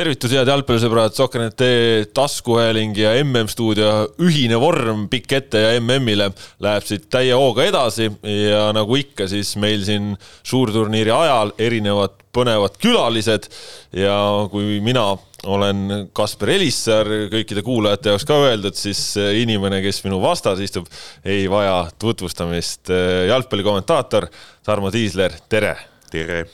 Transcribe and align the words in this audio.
tervitus, 0.00 0.32
head 0.32 0.48
jalgpallisõbrad, 0.48 1.12
Sokkernet 1.12 1.62
taskuhääling 2.16 2.96
ja 2.96 3.12
MM-stuudio 3.20 3.90
ühine 4.24 4.56
vorm 4.60 5.06
pikk 5.12 5.34
ette 5.36 5.60
ja 5.60 5.72
MM-ile 5.80 6.30
läheb 6.64 6.86
siit 6.88 7.08
täie 7.12 7.34
hooga 7.36 7.66
edasi 7.68 8.06
ja 8.24 8.70
nagu 8.76 8.96
ikka, 8.96 9.26
siis 9.28 9.52
meil 9.60 9.82
siin 9.84 10.14
suurturniiri 10.46 11.12
ajal 11.12 11.52
erinevad 11.60 12.16
põnevad 12.32 12.78
külalised 12.80 13.50
ja 13.98 14.14
kui 14.52 14.78
mina 14.84 15.04
olen 15.50 16.08
Kasper 16.16 16.54
Elissaar, 16.54 17.10
kõikide 17.32 17.64
kuulajate 17.66 18.14
jaoks 18.14 18.28
ka 18.28 18.38
öeldud, 18.46 18.76
siis 18.76 19.02
inimene, 19.42 19.82
kes 19.84 20.00
minu 20.06 20.22
vastas 20.22 20.62
istub, 20.64 20.88
ei 21.24 21.44
vaja 21.50 21.82
tutvustamist. 22.00 22.92
jalgpallikommentaator 23.28 24.30
Tarmo 24.64 24.92
Tiisler, 24.94 25.36
tere! 25.48 25.76
tere! 26.10 26.44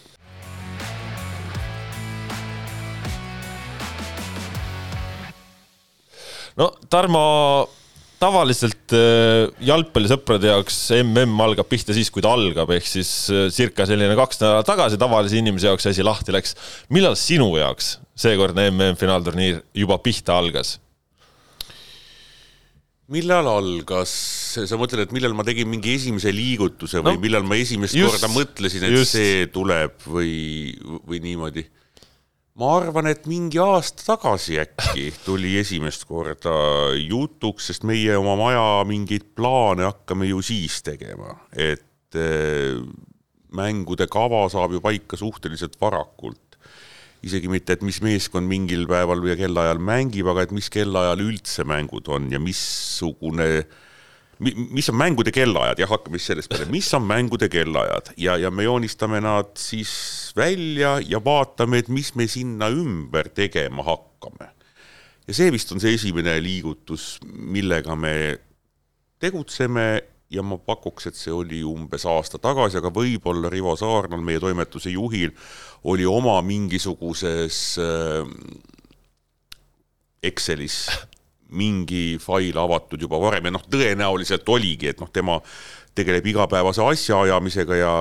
No 6.60 6.70
Tarmo, 6.92 7.24
tavaliselt 8.22 8.94
äh, 8.96 9.50
jalgpallisõprade 9.68 10.50
jaoks 10.50 10.78
mm 10.96 11.44
algab 11.44 11.68
pihta 11.68 11.96
siis, 11.96 12.10
kui 12.12 12.24
ta 12.24 12.32
algab, 12.36 12.72
ehk 12.76 12.88
siis 12.88 13.10
äh, 13.32 13.46
circa 13.52 13.86
selline 13.88 14.16
kaks 14.18 14.40
nädalat 14.42 14.68
tagasi 14.68 15.00
tavalise 15.00 15.38
inimese 15.40 15.70
jaoks 15.70 15.90
asi 15.92 16.06
lahti 16.06 16.34
läks. 16.34 16.56
millal 16.88 17.16
sinu 17.20 17.52
jaoks 17.60 17.96
seekordne 18.16 18.70
MM-finaalturniir 18.72 19.62
juba 19.76 20.00
pihta 20.02 20.38
algas? 20.40 20.78
millal 23.12 23.46
algas, 23.46 24.12
sa 24.66 24.78
mõtled, 24.80 25.04
et 25.04 25.12
millal 25.14 25.34
ma 25.36 25.44
tegin 25.46 25.68
mingi 25.70 25.92
esimese 25.94 26.32
liigutuse 26.34 26.98
või 27.04 27.14
no, 27.14 27.22
millal 27.22 27.44
ma 27.46 27.58
esimest 27.60 27.94
just, 27.94 28.16
korda 28.16 28.32
mõtlesin, 28.32 28.86
et 28.88 28.96
just. 28.96 29.14
see 29.14 29.44
tuleb 29.54 30.00
või, 30.10 30.32
või 31.06 31.20
niimoodi? 31.22 31.68
Ma 32.56 32.70
arvan, 32.78 33.08
et 33.10 33.26
mingi 33.28 33.60
aasta 33.60 34.14
tagasi 34.14 34.56
äkki 34.62 35.10
tuli 35.24 35.56
esimest 35.60 36.06
korda 36.08 36.54
jutuks, 36.96 37.70
sest 37.70 37.84
meie 37.88 38.16
oma 38.16 38.36
maja 38.40 38.64
mingeid 38.88 39.28
plaane 39.36 39.84
hakkame 39.84 40.30
ju 40.30 40.40
siis 40.44 40.80
tegema, 40.86 41.36
et 41.52 42.16
äh, 42.16 42.80
mängude 43.56 44.08
kava 44.12 44.46
saab 44.52 44.76
ju 44.76 44.82
paika 44.84 45.20
suhteliselt 45.20 45.76
varakult. 45.80 46.42
isegi 47.26 47.48
mitte, 47.50 47.74
et 47.74 47.82
mis 47.82 47.96
meeskond 48.04 48.46
mingil 48.46 48.84
päeval 48.86 49.18
või 49.24 49.34
kellaajal 49.34 49.80
mängib, 49.82 50.28
aga 50.30 50.44
et 50.46 50.52
mis 50.54 50.68
kellaajal 50.70 51.24
üldse 51.24 51.64
mängud 51.66 52.06
on 52.12 52.28
ja 52.30 52.38
missugune 52.38 53.48
äh, 53.64 53.85
mis 54.38 54.88
on 54.90 54.96
mängude 54.98 55.32
kellaajad, 55.32 55.80
jah, 55.80 55.90
hakkame 55.90 56.18
siis 56.20 56.32
sellest 56.32 56.50
peale, 56.52 56.66
mis 56.72 56.88
on 56.96 57.06
mängude 57.08 57.48
kellaajad? 57.52 58.12
Ja, 58.20 58.36
ja 58.40 58.50
me 58.52 58.66
joonistame 58.66 59.20
nad 59.24 59.54
siis 59.60 59.92
välja 60.36 60.96
ja 61.00 61.20
vaatame, 61.24 61.80
et 61.80 61.88
mis 61.88 62.12
me 62.14 62.26
sinna 62.28 62.68
ümber 62.72 63.30
tegema 63.34 63.84
hakkame. 63.86 64.50
ja 65.26 65.34
see 65.34 65.48
vist 65.52 65.72
on 65.72 65.80
see 65.80 65.94
esimene 65.96 66.36
liigutus, 66.42 67.16
millega 67.24 67.96
me 67.96 68.12
tegutseme. 69.18 69.88
Ja 70.26 70.42
ma 70.42 70.56
pakuks, 70.58 71.04
et 71.06 71.14
see 71.14 71.30
oli 71.30 71.60
umbes 71.62 72.02
aasta 72.10 72.40
tagasi, 72.42 72.80
aga 72.80 72.90
võib-olla 72.90 73.46
Rivo 73.46 73.76
Saarnal, 73.78 74.24
meie 74.26 74.40
toimetuse 74.42 74.90
juhil, 74.90 75.30
oli 75.86 76.02
oma 76.02 76.40
mingisuguses 76.42 77.60
äh, 77.78 78.26
Excelis 80.26 80.80
mingi 81.48 82.16
fail 82.22 82.58
avatud 82.58 83.02
juba 83.02 83.20
varem 83.22 83.46
ja 83.46 83.54
noh, 83.54 83.66
tõenäoliselt 83.70 84.48
oligi, 84.50 84.90
et 84.90 85.00
noh, 85.00 85.10
tema 85.12 85.38
tegeleb 85.96 86.26
igapäevase 86.26 86.82
asjaajamisega 86.84 87.78
ja 87.78 87.94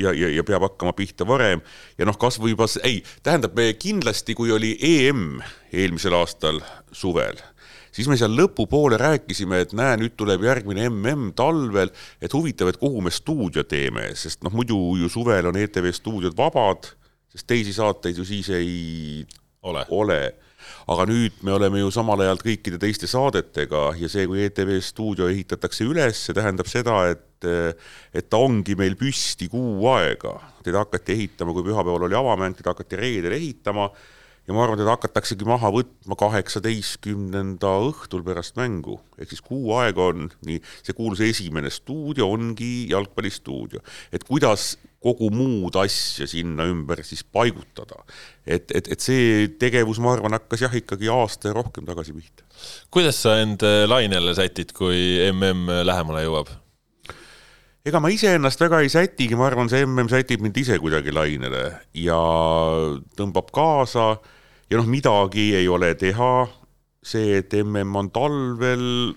ja, 0.00 0.12
ja, 0.12 0.30
ja 0.32 0.44
peab 0.46 0.64
hakkama 0.68 0.92
pihta 0.96 1.26
varem. 1.28 1.62
Ja 1.98 2.06
noh, 2.08 2.16
kasvõi 2.20 2.54
juba, 2.54 2.68
ei, 2.86 3.00
tähendab, 3.26 3.56
me 3.58 3.72
kindlasti, 3.78 4.36
kui 4.38 4.52
oli 4.54 4.74
EM 4.80 5.40
eelmisel 5.72 6.16
aastal 6.16 6.60
suvel, 6.92 7.38
siis 7.92 8.08
me 8.08 8.16
seal 8.18 8.32
lõpupoole 8.36 8.98
rääkisime, 9.00 9.62
et 9.64 9.74
näe, 9.76 9.98
nüüd 10.00 10.16
tuleb 10.18 10.44
järgmine 10.46 10.88
mm 10.88 11.34
talvel, 11.38 11.92
et 12.22 12.34
huvitav, 12.34 12.70
et 12.70 12.80
kuhu 12.80 13.02
me 13.04 13.12
stuudio 13.14 13.64
teeme, 13.68 14.10
sest 14.18 14.44
noh, 14.46 14.54
muidu 14.54 14.78
ju 15.00 15.10
suvel 15.12 15.50
on 15.50 15.58
ETV 15.60 15.90
stuudiod 15.94 16.38
vabad, 16.38 16.92
sest 17.30 17.46
teisi 17.50 17.74
saateid 17.76 18.18
ju 18.18 18.26
siis 18.26 18.50
ei 18.54 19.26
ole, 19.62 19.84
ole 19.90 20.22
aga 20.90 21.06
nüüd 21.10 21.40
me 21.46 21.54
oleme 21.56 21.82
ju 21.82 21.90
samal 21.94 22.20
ajal 22.24 22.40
kõikide 22.42 22.78
teiste 22.82 23.08
saadetega 23.10 23.90
ja 24.00 24.10
see, 24.10 24.26
kui 24.30 24.44
ETV 24.46 24.76
stuudio 24.84 25.28
ehitatakse 25.30 25.86
üles, 25.88 26.26
see 26.26 26.36
tähendab 26.36 26.70
seda, 26.70 27.02
et 27.14 27.26
et 27.40 28.26
ta 28.28 28.36
ongi 28.36 28.74
meil 28.76 28.98
püsti 29.00 29.46
kuu 29.48 29.86
aega. 29.94 30.34
teda 30.60 30.82
hakati 30.82 31.14
ehitama, 31.14 31.54
kui 31.56 31.64
pühapäeval 31.64 32.04
oli 32.04 32.16
avamäng, 32.18 32.56
teda 32.56 32.74
hakati 32.74 32.98
reedel 33.00 33.32
ehitama 33.32 33.86
ja 34.50 34.54
ma 34.56 34.64
arvan, 34.64 34.80
teda 34.80 34.96
hakataksegi 34.96 35.46
maha 35.48 35.70
võtma 35.72 36.16
kaheksateistkümnenda 36.18 37.70
õhtul 37.86 38.24
pärast 38.26 38.56
mängu. 38.58 38.98
ehk 39.16 39.30
siis 39.30 39.44
kuu 39.46 39.72
aega 39.78 40.10
on 40.10 40.28
nii, 40.46 40.60
see 40.82 40.96
kuulus 40.96 41.22
esimene 41.24 41.70
stuudio 41.70 42.28
ongi 42.34 42.90
jalgpallistuudio. 42.90 43.80
et 44.12 44.24
kuidas 44.24 44.76
kogu 45.00 45.30
muud 45.32 45.76
asja 45.80 46.26
sinna 46.28 46.66
ümber 46.68 47.00
siis 47.06 47.22
paigutada. 47.24 48.02
et, 48.44 48.68
et, 48.74 48.88
et 48.92 49.00
see 49.00 49.48
tegevus, 49.60 50.00
ma 50.02 50.12
arvan, 50.12 50.36
hakkas 50.36 50.66
jah, 50.66 50.74
ikkagi 50.76 51.08
aasta 51.12 51.50
ja 51.50 51.56
rohkem 51.56 51.88
tagasi 51.88 52.12
pihta. 52.16 52.44
kuidas 52.92 53.22
sa 53.24 53.38
end 53.40 53.64
äh, 53.64 53.86
lainele 53.88 54.34
sätid, 54.36 54.74
kui 54.76 55.00
mm 55.32 55.72
lähemale 55.88 56.26
jõuab? 56.26 56.52
ega 57.86 58.02
ma 58.02 58.12
iseennast 58.12 58.60
väga 58.60 58.82
ei 58.84 58.92
sätigi, 58.92 59.38
ma 59.40 59.48
arvan, 59.48 59.72
see 59.72 59.86
mm 59.86 60.12
sätib 60.12 60.44
mind 60.44 60.60
ise 60.60 60.76
kuidagi 60.82 61.16
lainele 61.16 61.64
ja 61.96 62.20
tõmbab 63.16 63.48
kaasa 63.56 64.12
ja 64.68 64.76
noh, 64.76 64.88
midagi 64.88 65.54
ei 65.56 65.68
ole 65.68 65.94
teha. 65.96 66.46
see, 67.00 67.38
et 67.40 67.56
mm 67.56 67.96
on 67.96 68.12
talvel, 68.12 69.14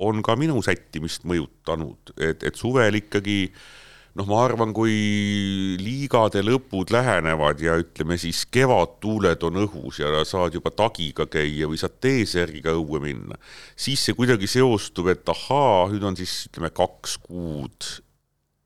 on 0.00 0.22
ka 0.24 0.32
minu 0.40 0.62
sättimist 0.64 1.28
mõjutanud, 1.28 2.16
et, 2.16 2.40
et 2.40 2.56
suvel 2.56 3.04
ikkagi 3.04 3.42
äh, 3.52 3.66
noh, 4.16 4.26
ma 4.28 4.40
arvan, 4.46 4.72
kui 4.76 5.76
liigade 5.80 6.40
lõpud 6.44 6.90
lähenevad 6.94 7.60
ja 7.60 7.76
ütleme 7.80 8.16
siis 8.20 8.44
kevadtuuled 8.52 9.44
on 9.46 9.60
õhus 9.66 10.00
ja 10.00 10.24
saad 10.28 10.56
juba 10.56 10.72
tagiga 10.72 11.28
käia 11.30 11.68
või 11.68 11.80
saad 11.80 11.98
T-särgiga 12.00 12.74
õue 12.78 13.02
minna, 13.04 13.36
siis 13.76 14.06
see 14.06 14.16
kuidagi 14.16 14.48
seostub, 14.50 15.10
et 15.12 15.28
ahaa, 15.32 15.86
nüüd 15.92 16.06
on 16.08 16.18
siis 16.18 16.46
ütleme 16.48 16.72
kaks 16.76 17.18
kuud 17.26 17.90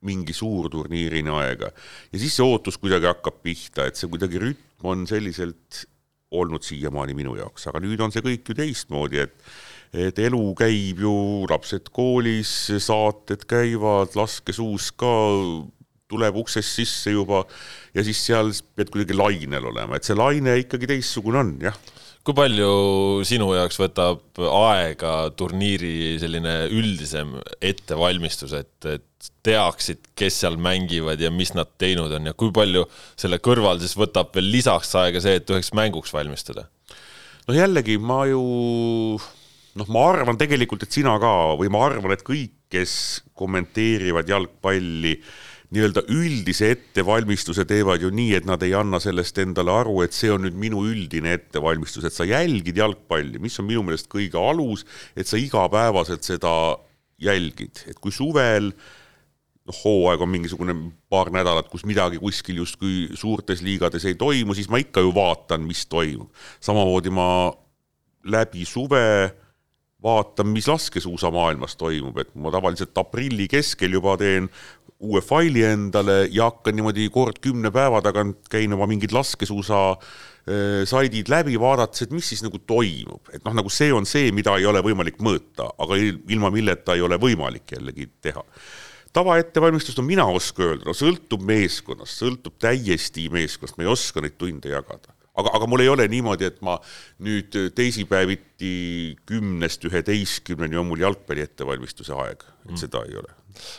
mingi 0.07 0.33
suurturniirini 0.33 1.33
aega. 1.35 1.69
Ja 2.13 2.21
siis 2.21 2.39
see 2.39 2.47
ootus 2.47 2.79
kuidagi 2.81 3.11
hakkab 3.11 3.43
pihta, 3.45 3.85
et 3.91 3.99
see 4.01 4.09
kuidagi 4.09 4.41
rütm 4.41 4.87
on 4.89 5.05
selliselt 5.09 5.85
olnud 6.31 6.63
siiamaani 6.65 7.17
minu 7.19 7.35
jaoks, 7.37 7.67
aga 7.69 7.83
nüüd 7.83 8.01
on 8.01 8.15
see 8.15 8.23
kõik 8.25 8.47
ju 8.47 8.57
teistmoodi, 8.57 9.27
et 9.27 9.35
et 9.91 10.19
elu 10.23 10.43
käib 10.59 11.03
ju, 11.03 11.15
lapsed 11.51 11.91
koolis, 11.95 12.53
saated 12.83 13.47
käivad, 13.51 14.15
laskesuus 14.19 14.91
ka 14.99 15.15
tuleb 16.11 16.41
uksest 16.43 16.81
sisse 16.81 17.15
juba. 17.15 17.45
Ja 17.95 18.05
siis 18.07 18.21
seal 18.27 18.53
pead 18.77 18.93
kuidagi 18.93 19.17
lainel 19.17 19.71
olema, 19.73 19.99
et 19.99 20.07
see 20.07 20.19
laine 20.19 20.59
ikkagi 20.63 20.91
teistsugune 20.91 21.43
on, 21.43 21.57
jah. 21.63 21.79
Kui 22.21 22.37
palju 22.37 22.73
sinu 23.25 23.47
jaoks 23.57 23.79
võtab 23.81 24.43
aega 24.45 25.13
turniiri 25.33 26.19
selline 26.21 26.67
üldisem 26.69 27.33
ettevalmistus, 27.65 28.53
et, 28.59 28.75
et 28.85 29.31
teaksid, 29.47 30.03
kes 30.21 30.43
seal 30.43 30.59
mängivad 30.61 31.23
ja 31.23 31.33
mis 31.33 31.55
nad 31.57 31.71
teinud 31.81 32.13
on? 32.19 32.29
Ja 32.29 32.37
kui 32.37 32.53
palju 32.53 32.85
selle 33.19 33.41
kõrval 33.41 33.81
siis 33.81 33.97
võtab 33.97 34.37
veel 34.37 34.53
lisaks 34.53 34.93
aega 35.01 35.25
see, 35.25 35.41
et 35.41 35.49
üheks 35.49 35.73
mänguks 35.77 36.13
valmistuda? 36.13 36.69
no 37.49 37.57
jällegi, 37.57 37.97
ma 37.97 38.27
ju 38.29 38.45
noh, 39.79 39.93
ma 39.93 40.09
arvan 40.13 40.39
tegelikult, 40.41 40.85
et 40.85 40.95
sina 40.95 41.15
ka 41.23 41.55
või 41.61 41.71
ma 41.73 41.85
arvan, 41.89 42.15
et 42.15 42.25
kõik, 42.27 42.57
kes 42.71 42.93
kommenteerivad 43.39 44.29
jalgpalli, 44.31 45.17
nii-öelda 45.71 46.03
üldise 46.11 46.73
ettevalmistuse 46.75 47.65
teevad 47.69 48.03
ju 48.03 48.11
nii, 48.15 48.35
et 48.41 48.47
nad 48.47 48.63
ei 48.67 48.75
anna 48.75 48.99
sellest 49.03 49.39
endale 49.43 49.73
aru, 49.83 50.01
et 50.03 50.15
see 50.15 50.31
on 50.35 50.43
nüüd 50.43 50.57
minu 50.59 50.83
üldine 50.87 51.37
ettevalmistus, 51.39 52.07
et 52.07 52.15
sa 52.15 52.27
jälgid 52.27 52.79
jalgpalli, 52.79 53.39
mis 53.43 53.59
on 53.63 53.69
minu 53.69 53.85
meelest 53.87 54.11
kõige 54.11 54.39
alus, 54.39 54.83
et 55.15 55.31
sa 55.31 55.39
igapäevaselt 55.39 56.27
seda 56.27 56.53
jälgid, 57.23 57.85
et 57.91 58.01
kui 58.03 58.15
suvel 58.15 58.73
noh, 58.73 59.77
hooaeg 59.85 60.25
on 60.27 60.33
mingisugune 60.33 60.75
paar 61.13 61.31
nädalat, 61.35 61.69
kus 61.71 61.87
midagi 61.87 62.19
kuskil 62.19 62.63
justkui 62.65 63.11
suurtes 63.19 63.63
liigades 63.63 64.09
ei 64.11 64.19
toimu, 64.19 64.57
siis 64.59 64.71
ma 64.73 64.81
ikka 64.83 65.05
ju 65.05 65.15
vaatan, 65.15 65.63
mis 65.69 65.85
toimub. 65.91 66.33
samamoodi 66.59 67.15
ma 67.15 67.29
läbi 68.27 68.67
suve 68.67 69.05
vaatan, 70.03 70.49
mis 70.49 70.69
laskesuusamaailmas 70.69 71.77
toimub, 71.77 72.19
et 72.23 72.35
ma 72.35 72.53
tavaliselt 72.55 72.97
aprilli 72.99 73.49
keskel 73.51 73.99
juba 73.99 74.17
teen 74.21 74.49
uue 75.01 75.23
faili 75.25 75.63
endale 75.65 76.27
ja 76.33 76.51
hakkan 76.51 76.77
niimoodi 76.77 77.09
kord 77.13 77.41
kümne 77.41 77.73
päeva 77.73 78.03
tagant 78.05 78.49
käin 78.53 78.73
oma 78.77 78.89
mingid 78.91 79.15
laskesuusa 79.17 79.97
saidid 80.89 81.29
läbi, 81.31 81.55
vaadates, 81.61 82.07
et 82.07 82.13
mis 82.17 82.27
siis 82.33 82.43
nagu 82.43 82.59
toimub, 82.67 83.29
et 83.33 83.45
noh, 83.45 83.55
nagu 83.61 83.71
see 83.73 83.93
on 83.95 84.09
see, 84.09 84.33
mida 84.35 84.57
ei 84.59 84.67
ole 84.67 84.81
võimalik 84.85 85.21
mõõta, 85.23 85.69
aga 85.79 85.99
ilma 86.01 86.51
milleta 86.53 86.97
ei 86.97 87.05
ole 87.07 87.21
võimalik 87.21 87.77
jällegi 87.77 88.09
teha. 88.25 88.43
tavaettevalmistust 89.13 89.99
no 89.99 90.05
mina 90.07 90.25
oska 90.27 90.65
öelda, 90.65 90.89
no 90.89 90.97
sõltub 90.97 91.45
meeskonnast, 91.47 92.19
sõltub 92.23 92.57
täiesti 92.59 93.29
meeskonnast, 93.31 93.77
ma 93.77 93.87
ei 93.87 93.93
oska 93.93 94.25
neid 94.25 94.39
tunde 94.41 94.73
jagada 94.73 95.15
aga, 95.39 95.53
aga 95.57 95.69
mul 95.71 95.85
ei 95.85 95.91
ole 95.93 96.07
niimoodi, 96.11 96.49
et 96.51 96.61
ma 96.67 96.77
nüüd 97.25 97.55
teisipäeviti 97.77 98.73
kümnest 99.29 99.85
üheteistkümneni 99.89 100.81
on 100.81 100.89
mul 100.91 101.05
jalgpalli 101.05 101.45
ettevalmistuse 101.47 102.17
aeg, 102.17 102.45
et 102.67 102.73
mm. 102.73 102.81
seda 102.81 103.05
ei 103.09 103.17
ole. 103.21 103.33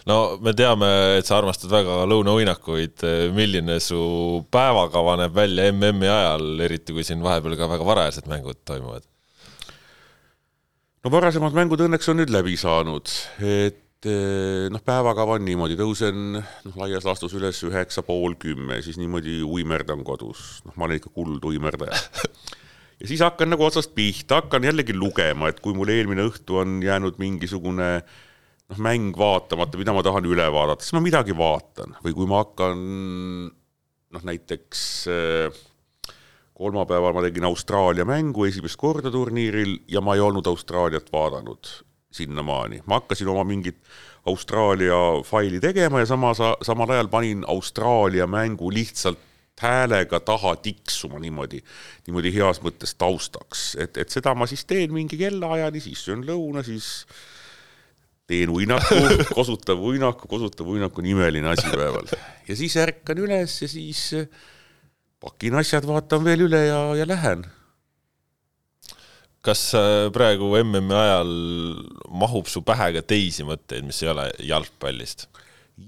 no 0.09 0.17
me 0.43 0.53
teame, 0.57 0.89
et 1.19 1.27
sa 1.27 1.37
armastad 1.39 1.71
väga 1.71 2.01
lõunauinakuid. 2.11 3.05
milline 3.35 3.79
su 3.83 4.01
päevakava 4.51 5.17
näeb 5.23 5.35
välja 5.35 5.69
MM-i 5.73 6.11
ajal, 6.11 6.49
eriti 6.67 6.95
kui 6.95 7.07
siin 7.07 7.23
vahepeal 7.23 7.57
ka 7.59 7.69
väga 7.75 7.87
varajased 7.93 8.29
mängud 8.31 8.63
toimuvad? 8.65 9.07
no 11.03 11.13
varasemad 11.13 11.55
mängud 11.57 11.87
õnneks 11.87 12.11
on 12.11 12.21
nüüd 12.21 12.33
läbi 12.33 12.57
saanud, 12.59 13.09
et 13.41 13.81
Eh, 14.01 14.65
noh, 14.73 14.81
päevakava 14.81 15.35
on 15.37 15.43
niimoodi, 15.45 15.75
tõusen 15.77 16.31
noh, 16.33 16.77
laias 16.79 17.05
laastus 17.05 17.35
üles 17.37 17.59
üheksa 17.67 18.01
pool 18.01 18.33
kümme, 18.41 18.79
siis 18.81 18.97
niimoodi 18.97 19.43
uimerdan 19.45 20.01
kodus, 20.01 20.63
noh, 20.65 20.73
ma 20.73 20.87
olen 20.87 20.97
ikka 20.97 21.11
kulduimerdaja. 21.13 21.99
ja 23.03 23.09
siis 23.11 23.21
hakkan 23.21 23.53
nagu 23.53 23.67
otsast 23.67 23.93
pihta, 23.93 24.39
hakkan 24.39 24.65
jällegi 24.65 24.95
lugema, 24.97 25.51
et 25.51 25.61
kui 25.61 25.77
mul 25.77 25.91
eelmine 25.93 26.25
õhtu 26.31 26.57
on 26.63 26.79
jäänud 26.81 27.21
mingisugune 27.21 27.91
noh, 28.01 28.81
mäng 28.81 29.13
vaatamata, 29.21 29.77
mida 29.77 29.93
ma 29.93 30.01
tahan 30.07 30.31
üle 30.31 30.49
vaadata, 30.49 30.81
siis 30.81 30.97
ma 30.97 31.03
midagi 31.05 31.37
vaatan. 31.37 31.93
Või 32.01 32.17
kui 32.17 32.31
ma 32.31 32.41
hakkan 32.41 32.81
noh, 34.17 34.25
näiteks 34.31 34.87
äh, 35.13 35.61
kolmapäeval 36.57 37.13
ma 37.13 37.27
tegin 37.27 37.45
Austraalia 37.53 38.09
mängu 38.09 38.49
esimest 38.49 38.81
korda 38.81 39.13
turniiril 39.13 39.77
ja 39.93 40.01
ma 40.01 40.17
ei 40.17 40.25
olnud 40.25 40.49
Austraaliat 40.49 41.13
vaadanud 41.13 41.69
sinnamaani, 42.11 42.81
ma 42.85 42.99
hakkasin 42.99 43.27
oma 43.31 43.43
mingit 43.47 43.77
Austraalia 44.25 45.23
faili 45.25 45.59
tegema 45.59 45.99
ja 45.99 46.05
samas, 46.05 46.37
samal 46.61 46.89
ajal 46.89 47.07
panin 47.07 47.43
Austraalia 47.47 48.27
mängu 48.27 48.71
lihtsalt 48.73 49.19
häälega 49.61 50.19
taha 50.19 50.55
tiksuma 50.55 51.19
niimoodi, 51.21 51.59
niimoodi 52.07 52.31
heas 52.33 52.61
mõttes 52.65 52.95
taustaks, 52.97 53.75
et, 53.77 53.97
et 54.01 54.09
seda 54.09 54.33
ma 54.33 54.47
siis 54.49 54.63
teen 54.65 54.93
mingi 54.93 55.19
kellaajani, 55.19 55.83
siis 55.83 56.01
söön 56.07 56.23
lõuna, 56.25 56.63
siis 56.65 57.05
teen 58.29 58.49
uinaku, 58.49 58.97
kosutav 59.37 59.83
uinaku, 59.85 60.29
kosutav 60.31 60.71
uinaku, 60.73 61.05
imeline 61.05 61.53
asi 61.53 61.69
päeval. 61.69 62.09
ja 62.47 62.57
siis 62.57 62.77
ärkan 62.81 63.21
üles 63.21 63.59
ja 63.61 63.69
siis 63.69 64.07
pakin 65.21 65.61
asjad, 65.61 65.85
vaatan 65.85 66.25
veel 66.25 66.47
üle 66.49 66.65
ja, 66.65 66.81
ja 66.97 67.07
lähen 67.07 67.45
kas 69.45 69.71
äh, 69.77 70.09
praegu 70.13 70.51
MM-i 70.61 70.97
ajal 70.97 71.31
mahub 72.13 72.49
su 72.49 72.61
pähe 72.65 72.91
ka 72.97 73.05
teisi 73.05 73.45
mõtteid, 73.47 73.85
mis 73.87 74.01
ei 74.03 74.11
ole 74.13 74.27
jalgpallist? 74.45 75.27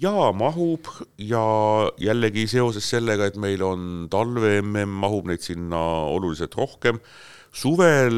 jaa, 0.01 0.31
mahub 0.33 0.87
ja 1.21 1.43
jällegi 2.01 2.47
seoses 2.49 2.87
sellega, 2.89 3.27
et 3.29 3.37
meil 3.37 3.61
on 3.65 4.07
talve-MM, 4.11 4.95
mahub 5.03 5.27
neid 5.29 5.43
sinna 5.45 5.81
oluliselt 6.09 6.55
rohkem. 6.57 6.99
suvel 7.53 8.15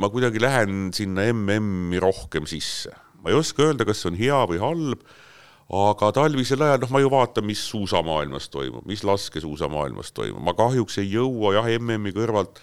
ma 0.00 0.08
kuidagi 0.08 0.40
lähen 0.40 0.92
sinna 0.96 1.26
MM-i 1.32 2.00
rohkem 2.00 2.46
sisse. 2.46 2.94
ma 3.22 3.30
ei 3.30 3.36
oska 3.36 3.68
öelda, 3.68 3.84
kas 3.84 4.02
see 4.02 4.10
on 4.10 4.16
hea 4.18 4.38
või 4.50 4.58
halb, 4.58 5.02
aga 5.72 6.12
talvisel 6.16 6.62
ajal, 6.64 6.80
noh, 6.82 6.90
ma 6.90 7.02
ju 7.02 7.10
vaatan, 7.12 7.44
mis 7.46 7.60
suusamaailmas 7.70 8.48
toimub, 8.50 8.86
mis 8.88 9.04
laskesuusamaailmas 9.04 10.10
toimub, 10.16 10.42
ma 10.42 10.56
kahjuks 10.56 10.98
ei 10.98 11.12
jõua 11.12 11.54
jah, 11.58 11.68
MM-i 11.78 12.14
kõrvalt 12.16 12.62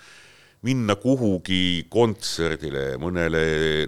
minna 0.67 0.95
kuhugi 0.99 1.85
kontserdile, 1.91 2.97
mõnele 2.99 3.43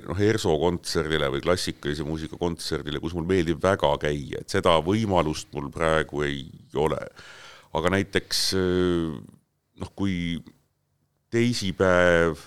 noh, 0.06 0.20
ERSO 0.24 0.56
kontserdile 0.62 1.28
või 1.34 1.44
klassikalise 1.44 2.06
muusika 2.08 2.40
kontserdile, 2.40 3.02
kus 3.04 3.16
mul 3.18 3.28
meeldib 3.28 3.60
väga 3.64 3.92
käia, 4.00 4.40
et 4.40 4.54
seda 4.54 4.78
võimalust 4.86 5.52
mul 5.56 5.68
praegu 5.74 6.24
ei 6.28 6.46
ole. 6.80 7.02
aga 7.76 7.92
näiteks 7.92 8.40
noh, 8.56 9.92
kui 9.96 10.40
teisipäev 11.32 12.40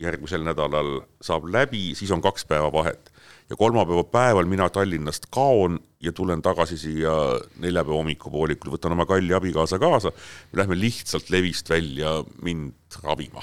järgmisel 0.00 0.44
nädalal 0.44 1.00
saab 1.20 1.48
läbi, 1.48 1.94
siis 1.96 2.12
on 2.12 2.22
kaks 2.24 2.44
päeva 2.48 2.68
vahet 2.72 3.10
ja 3.50 3.56
kolmapäeva 3.56 4.04
päeval 4.04 4.48
mina 4.48 4.68
Tallinnast 4.68 5.28
kaon 5.32 5.78
ja 6.00 6.12
tulen 6.12 6.42
tagasi 6.42 6.78
siia 6.78 7.14
neljapäeva 7.60 7.96
hommikupoolikul, 7.96 8.76
võtan 8.76 8.92
oma 8.96 9.08
kalli 9.08 9.34
abikaasa 9.36 9.80
kaasa, 9.80 10.12
me 10.52 10.62
lähme 10.62 10.80
lihtsalt 10.80 11.32
levist 11.32 11.68
välja 11.72 12.20
mind 12.44 13.00
ravima 13.02 13.42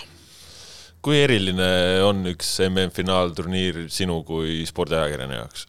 kui 1.05 1.19
eriline 1.21 1.71
on 2.05 2.25
üks 2.33 2.57
MM-finaalturniir 2.67 3.85
sinu 3.93 4.21
kui 4.27 4.61
spordiajakirjani 4.67 5.41
jaoks? 5.41 5.67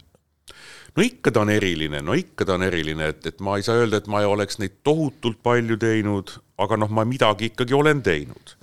no 0.99 1.05
ikka 1.07 1.31
ta 1.31 1.45
on 1.45 1.53
eriline, 1.55 2.01
no 2.03 2.17
ikka 2.19 2.47
ta 2.49 2.57
on 2.59 2.67
eriline, 2.67 3.13
et, 3.13 3.27
et 3.31 3.43
ma 3.45 3.57
ei 3.59 3.67
saa 3.67 3.79
öelda, 3.79 4.01
et 4.01 4.09
ma 4.11 4.23
ei 4.25 4.29
oleks 4.29 4.59
neid 4.59 4.81
tohutult 4.87 5.39
palju 5.47 5.79
teinud, 5.79 6.33
aga 6.59 6.79
noh, 6.81 6.91
ma 6.91 7.05
midagi 7.07 7.53
ikkagi 7.53 7.77
olen 7.77 8.03
teinud. 8.03 8.57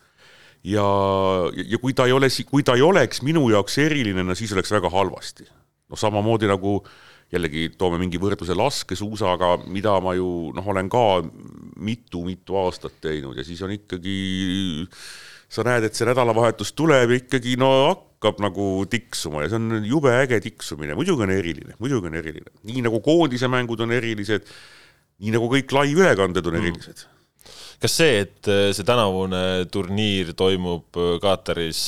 ja, 0.66 0.86
ja 1.56 1.80
kui 1.82 1.96
ta 1.96 2.10
ei 2.10 2.16
ole, 2.16 2.30
kui 2.50 2.66
ta 2.66 2.76
ei 2.76 2.84
oleks 2.84 3.22
minu 3.24 3.48
jaoks 3.54 3.78
eriline, 3.86 4.26
no 4.26 4.36
siis 4.36 4.54
oleks 4.56 4.74
väga 4.76 4.92
halvasti. 4.92 5.48
noh, 5.90 6.00
samamoodi 6.00 6.50
nagu 6.52 6.82
jällegi 7.34 7.70
toome 7.80 7.98
mingi 8.02 8.20
võrdluse 8.22 8.56
laskesuusaga, 8.58 9.56
mida 9.72 9.96
ma 10.04 10.14
ju 10.18 10.52
noh, 10.56 10.68
olen 10.74 10.92
ka 10.92 11.06
mitu-mitu 11.82 12.60
aastat 12.62 13.00
teinud 13.02 13.38
ja 13.38 13.48
siis 13.48 13.64
on 13.66 13.74
ikkagi 13.74 14.18
sa 15.52 15.66
näed, 15.68 15.88
et 15.88 15.98
see 15.98 16.08
nädalavahetus 16.10 16.74
tuleb 16.78 17.14
ja 17.14 17.20
ikkagi 17.22 17.56
no 17.62 17.72
hakkab 17.88 18.40
nagu 18.44 18.70
tiksuma 18.90 19.46
ja 19.46 19.52
see 19.54 19.62
on 19.62 19.86
jube 19.88 20.14
äge 20.14 20.40
tiksumine, 20.44 20.98
muidugi 20.98 21.28
on 21.28 21.34
eriline, 21.36 21.76
muidugi 21.82 22.12
on 22.12 22.22
eriline, 22.22 22.56
nii 22.68 22.86
nagu 22.86 23.02
koondise 23.06 23.50
mängud 23.52 23.84
on 23.86 23.94
erilised, 23.96 24.48
nii 25.22 25.36
nagu 25.36 25.52
kõik 25.52 25.76
laivülekanded 25.76 26.50
on 26.50 26.58
mm. 26.58 26.64
erilised 26.64 27.06
kas 27.82 27.98
see, 28.00 28.22
et 28.24 28.50
äh, 28.52 28.70
see 28.76 28.88
tänavune 28.88 29.68
turniir 29.74 30.34
toimub 30.38 30.98
äh, 31.00 31.16
Kataris, 31.24 31.82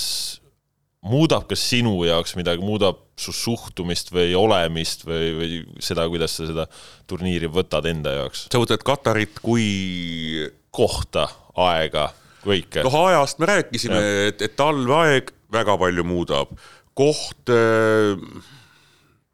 muudab 1.07 1.47
ka 1.49 1.55
sinu 1.57 2.01
jaoks 2.07 2.35
midagi, 2.37 2.63
muudab 2.65 2.99
su 3.17 3.33
suhtumist 3.33 4.11
või 4.13 4.33
olemist 4.37 5.05
või, 5.07 5.29
või 5.37 5.59
seda, 5.83 6.05
kuidas 6.11 6.35
sa 6.37 6.47
seda 6.49 6.67
turniiri 7.09 7.49
võtad 7.49 7.87
enda 7.89 8.13
jaoks? 8.19 8.47
sa 8.51 8.61
võtad 8.61 8.83
Katarit 8.85 9.39
kui 9.41 10.47
kohta, 10.75 11.27
aega 11.57 12.09
kõike. 12.43 12.83
noh, 12.85 12.99
ajast 13.07 13.39
me 13.41 13.49
rääkisime, 13.53 14.03
et, 14.29 14.41
et 14.41 14.55
talveaeg 14.59 15.33
väga 15.53 15.77
palju 15.79 16.05
muudab. 16.07 16.53
koht 16.97 17.51
eh, 17.53 18.17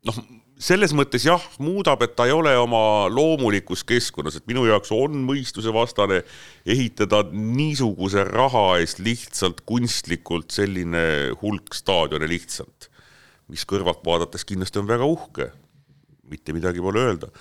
noh, 0.07 0.23
selles 0.63 0.93
mõttes 0.95 1.25
jah, 1.27 1.43
muudab, 1.63 2.03
et 2.05 2.15
ta 2.15 2.27
ei 2.27 2.33
ole 2.35 2.53
oma 2.59 3.09
loomulikus 3.11 3.83
keskkonnas, 3.87 4.37
et 4.39 4.47
minu 4.47 4.63
jaoks 4.67 4.93
on 4.95 5.17
mõistusevastane 5.27 6.21
ehitada 6.75 7.23
niisuguse 7.31 8.23
raha 8.29 8.79
eest 8.79 9.01
lihtsalt 9.03 9.63
kunstlikult 9.67 10.55
selline 10.55 11.03
hulk 11.41 11.75
staadione 11.75 12.29
lihtsalt, 12.31 12.89
mis 13.51 13.67
kõrvalt 13.67 14.03
vaadates 14.07 14.47
kindlasti 14.47 14.79
on 14.79 14.89
väga 14.89 15.09
uhke, 15.09 15.51
mitte 16.31 16.55
midagi 16.55 16.83
pole 16.83 17.03
öelda. 17.09 17.31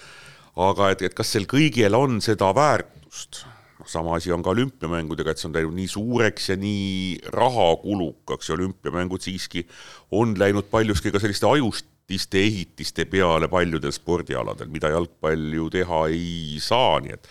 aga 0.56 0.90
et, 0.92 1.06
et 1.06 1.14
kas 1.16 1.30
sel 1.32 1.46
kõigil 1.48 1.94
on 1.96 2.20
seda 2.20 2.50
väärtust 2.56 3.46
noh, 3.82 3.90
sama 3.90 4.16
asi 4.16 4.32
on 4.32 4.42
ka 4.42 4.52
olümpiamängudega, 4.54 5.32
et 5.32 5.40
see 5.40 5.48
on 5.50 5.56
läinud 5.56 5.74
nii 5.76 5.88
suureks 5.90 6.52
ja 6.52 6.58
nii 6.60 7.32
rahakulukaks 7.34 8.50
ja 8.50 8.56
olümpiamängud 8.56 9.24
siiski 9.24 9.66
on 10.14 10.36
läinud 10.38 10.70
paljuski 10.70 11.12
ka 11.12 11.20
selliste 11.22 11.48
ajustiste 11.50 12.38
ehitiste 12.42 13.06
peale 13.10 13.48
paljudel 13.50 13.92
spordialadel, 13.94 14.70
mida 14.72 14.92
jalgpall 14.92 15.58
ju 15.58 15.68
teha 15.72 16.06
ei 16.12 16.60
saa, 16.62 17.00
nii 17.02 17.18
et 17.18 17.28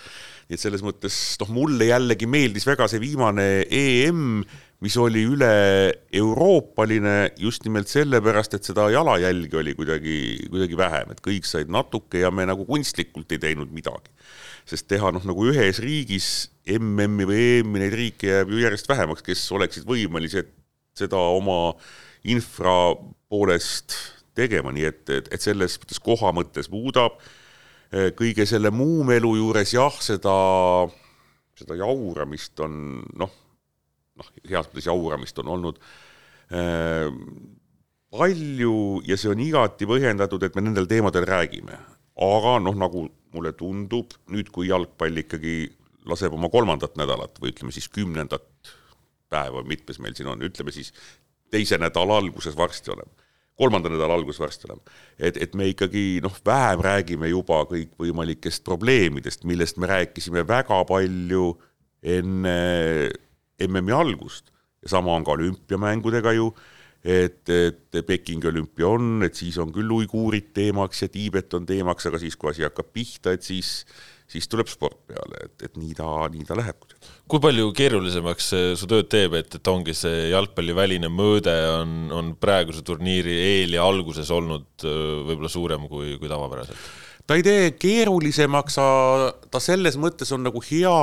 et 0.52 0.60
selles 0.60 0.82
mõttes 0.84 1.16
noh, 1.40 1.48
mulle 1.56 1.86
jällegi 1.88 2.28
meeldis 2.28 2.66
väga 2.68 2.84
see 2.92 3.00
viimane 3.00 3.64
EM, 3.72 4.42
mis 4.84 4.98
oli 5.00 5.22
üle-euroopaline 5.24 7.14
just 7.40 7.64
nimelt 7.64 7.88
sellepärast, 7.88 8.58
et 8.58 8.68
seda 8.68 8.90
jalajälge 8.92 9.62
oli 9.62 9.72
kuidagi, 9.78 10.18
kuidagi 10.52 10.76
vähem, 10.76 11.14
et 11.14 11.24
kõik 11.24 11.48
said 11.48 11.72
natuke 11.72 12.20
ja 12.26 12.34
me 12.36 12.44
nagu 12.50 12.68
kunstlikult 12.68 13.32
ei 13.32 13.40
teinud 13.40 13.72
midagi 13.72 14.12
sest 14.70 14.88
teha 14.92 15.12
noh, 15.14 15.24
nagu 15.28 15.46
ühes 15.52 15.82
riigis 15.84 16.30
MM-i 16.70 17.28
või 17.28 17.44
EM-i 17.60 17.84
neid 17.84 17.96
riike 17.98 18.30
jääb 18.30 18.54
ju 18.54 18.62
järjest 18.62 18.90
vähemaks, 18.92 19.26
kes 19.26 19.44
oleksid 19.56 19.88
võimelised 19.90 20.52
seda 20.98 21.20
oma 21.34 21.74
infra 22.28 22.94
poolest 23.32 23.96
tegema, 24.38 24.72
nii 24.74 24.88
et, 24.88 25.04
et, 25.10 25.30
et 25.34 25.44
selles 25.44 25.78
mõttes 25.82 26.02
koha 26.04 26.32
mõttes 26.36 26.70
muudab. 26.72 27.18
kõige 28.16 28.46
selle 28.48 28.72
muu 28.72 29.04
melu 29.04 29.34
juures 29.36 29.74
jah, 29.74 29.96
seda, 30.00 30.36
seda 31.60 31.76
jauramist 31.76 32.60
on 32.64 33.02
noh, 33.20 33.34
noh, 34.16 34.30
heas 34.48 34.70
mõttes 34.70 34.88
jauramist 34.88 35.42
on 35.44 35.50
olnud 35.58 35.82
äh, 36.54 37.10
palju 38.12 39.02
ja 39.08 39.18
see 39.18 39.32
on 39.32 39.42
igati 39.44 39.88
põhjendatud, 39.88 40.44
et 40.44 40.56
me 40.56 40.66
nendel 40.66 40.88
teemadel 40.88 41.26
räägime. 41.28 41.80
aga 42.22 42.60
noh, 42.60 42.76
nagu 42.76 43.08
mulle 43.36 43.54
tundub 43.58 44.14
nüüd, 44.32 44.52
kui 44.54 44.70
jalgpall 44.70 45.24
ikkagi 45.24 45.56
laseb 46.10 46.34
oma 46.34 46.50
kolmandat 46.52 46.98
nädalat 47.00 47.38
või 47.42 47.54
ütleme 47.54 47.74
siis 47.74 47.88
kümnendat 47.92 48.48
päeva, 49.32 49.64
mitmes 49.64 50.00
meil 50.04 50.16
siin 50.18 50.30
on, 50.32 50.42
ütleme 50.44 50.74
siis 50.76 50.92
teise 51.52 51.78
nädala 51.80 52.18
alguses 52.22 52.56
varsti 52.58 52.92
oleme, 52.94 53.12
kolmanda 53.60 53.92
nädala 53.92 54.16
alguses 54.18 54.42
varsti 54.42 54.68
oleme. 54.70 54.82
et, 55.20 55.38
et 55.38 55.56
me 55.56 55.68
ikkagi 55.72 56.22
noh, 56.24 56.36
vähem 56.46 56.84
räägime 56.84 57.32
juba 57.32 57.62
kõikvõimalikest 57.70 58.66
probleemidest, 58.68 59.46
millest 59.48 59.78
me 59.78 59.92
rääkisime 59.92 60.46
väga 60.48 60.84
palju 60.90 61.54
enne 62.02 62.58
MM-i 63.62 63.94
algust 63.94 64.50
ja 64.82 64.96
sama 64.98 65.14
on 65.16 65.26
ka 65.26 65.36
olümpiamängudega 65.38 66.34
ju, 66.34 66.52
et, 67.02 67.50
et 67.50 68.00
Pekingi 68.06 68.50
olümpia 68.52 68.90
on, 68.90 69.26
et 69.26 69.38
siis 69.38 69.58
on 69.62 69.72
küll 69.74 69.90
uiguurid 70.02 70.52
teemaks 70.56 71.06
ja 71.06 71.12
Tiibet 71.12 71.54
on 71.58 71.66
teemaks, 71.70 72.08
aga 72.10 72.22
siis, 72.22 72.38
kui 72.38 72.52
asi 72.52 72.66
hakkab 72.68 72.92
pihta, 72.94 73.34
et 73.34 73.46
siis, 73.46 73.72
siis 74.30 74.48
tuleb 74.52 74.70
sport 74.70 75.00
peale, 75.10 75.48
et, 75.48 75.56
et 75.68 75.80
nii 75.82 75.96
ta, 75.98 76.08
nii 76.32 76.46
ta 76.48 76.58
läheb. 76.60 76.86
kui 77.32 77.42
palju 77.42 77.72
keerulisemaks 77.78 78.52
su 78.78 78.90
tööd 78.92 79.10
teeb, 79.12 79.38
et, 79.40 79.58
et 79.58 79.72
ongi 79.74 79.96
see 79.98 80.30
jalgpalliväline 80.32 81.10
mõõde 81.10 81.56
on, 81.80 81.96
on 82.14 82.34
praeguse 82.40 82.86
turniiri 82.86 83.38
eel 83.48 83.80
ja 83.80 83.88
alguses 83.88 84.30
olnud 84.30 84.86
võib-olla 84.86 85.52
suurem 85.52 85.90
kui, 85.90 86.18
kui 86.22 86.30
tavapäraselt? 86.32 86.92
ta 87.26 87.38
ei 87.38 87.46
tee 87.46 87.70
keerulisemaks, 87.80 88.76
ta 89.50 89.62
selles 89.64 89.98
mõttes 90.02 90.34
on 90.36 90.44
nagu 90.44 90.62
hea 90.70 90.96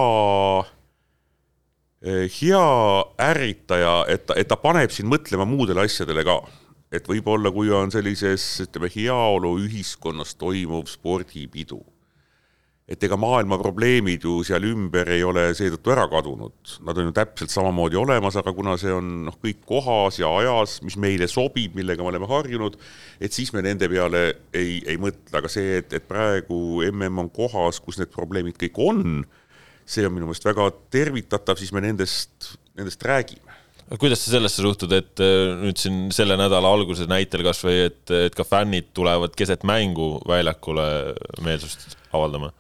hea 2.05 3.05
ärritaja, 3.19 4.05
et 4.09 4.27
ta, 4.27 4.37
et 4.39 4.49
ta 4.49 4.59
paneb 4.61 4.93
sind 4.95 5.11
mõtlema 5.11 5.47
muudele 5.49 5.87
asjadele 5.87 6.25
ka. 6.27 6.41
et 6.89 7.05
võib-olla, 7.05 7.51
kui 7.53 7.69
on 7.69 7.91
sellises, 7.93 8.63
ütleme, 8.65 8.89
heaoluühiskonnas 8.89 10.31
toimuv 10.41 10.87
spordipidu, 10.89 11.83
et 12.89 13.03
ega 13.05 13.19
maailma 13.21 13.59
probleemid 13.61 14.23
ju 14.25 14.39
seal 14.41 14.65
ümber 14.65 15.11
ei 15.13 15.21
ole 15.21 15.51
seetõttu 15.53 15.93
ära 15.93 16.07
kadunud, 16.09 16.55
nad 16.89 16.97
on 16.97 17.11
ju 17.11 17.13
täpselt 17.19 17.53
samamoodi 17.53 17.99
olemas, 18.01 18.39
aga 18.41 18.55
kuna 18.57 18.79
see 18.81 18.95
on 18.95 19.11
noh, 19.27 19.37
kõik 19.37 19.61
kohas 19.69 20.23
ja 20.23 20.31
ajas, 20.39 20.79
mis 20.87 20.97
meile 20.97 21.29
sobib, 21.29 21.77
millega 21.77 22.01
me 22.01 22.15
oleme 22.15 22.31
harjunud, 22.31 22.79
et 23.21 23.37
siis 23.37 23.53
me 23.53 23.61
nende 23.67 23.91
peale 23.93 24.23
ei, 24.57 24.79
ei 24.89 24.97
mõtle, 24.97 25.35
aga 25.43 25.53
see, 25.53 25.83
et, 25.83 25.93
et 25.93 26.09
praegu 26.09 26.81
mm 26.89 27.21
on 27.21 27.29
kohas, 27.29 27.83
kus 27.85 28.01
need 28.01 28.15
probleemid 28.17 28.57
kõik 28.57 28.81
on 28.81 29.27
see 29.89 30.05
on 30.07 30.13
minu 30.15 30.29
meelest 30.29 30.45
väga 30.49 30.69
tervitatav, 30.93 31.61
siis 31.61 31.73
me 31.73 31.83
nendest, 31.85 32.53
nendest 32.77 33.05
räägime 33.09 33.49
kuidas 33.97 34.21
sa 34.21 34.35
sellesse 34.35 34.61
suhtud, 34.61 34.93
et 34.93 35.21
äh, 35.25 35.55
nüüd 35.63 35.79
siin 35.81 36.09
selle 36.13 36.37
nädala 36.37 36.69
alguse 36.77 37.07
näitel 37.09 37.41
kasvõi, 37.47 37.79
et, 37.87 38.03
et 38.29 38.37
ka 38.37 38.45
fännid 38.45 38.91
tulevad 38.97 39.33
keset 39.39 39.65
mängu 39.69 40.19
väljakule 40.29 41.15
meelsust 41.45 41.97
avaldama? 42.13 42.53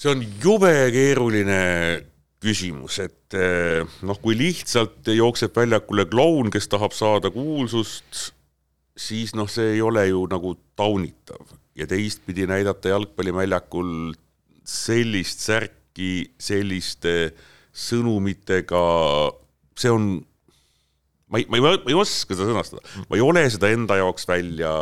see 0.00 0.08
on 0.14 0.22
jube 0.40 0.72
keeruline 0.94 1.60
küsimus, 2.40 2.96
et 3.04 3.36
äh, 3.36 3.84
noh, 4.08 4.16
kui 4.22 4.38
lihtsalt 4.38 5.10
jookseb 5.12 5.52
väljakule 5.60 6.06
kloun, 6.08 6.48
kes 6.52 6.70
tahab 6.72 6.96
saada 6.96 7.28
kuulsust, 7.34 8.30
siis 8.96 9.34
noh, 9.36 9.50
see 9.52 9.74
ei 9.74 9.82
ole 9.84 10.06
ju 10.08 10.24
nagu 10.32 10.54
taunitav 10.80 11.44
ja 11.76 11.84
teistpidi 11.88 12.48
näidata 12.48 12.94
jalgpalliväljakul 12.94 14.14
sellist 14.64 15.44
särki, 15.44 15.79
kõiki 16.00 16.32
selliste 16.40 17.34
sõnumitega, 17.76 18.80
see 19.78 19.90
on, 19.92 20.06
ma 21.28 21.38
ei, 21.38 21.46
ma 21.48 21.58
ei, 21.58 21.62
ma 21.62 21.74
ei 21.88 21.98
oska 21.98 22.34
seda 22.34 22.48
sõnastada, 22.48 22.82
ma 23.08 23.18
ei 23.18 23.22
ole 23.22 23.44
seda 23.50 23.70
enda 23.70 23.98
jaoks 24.00 24.26
välja 24.28 24.72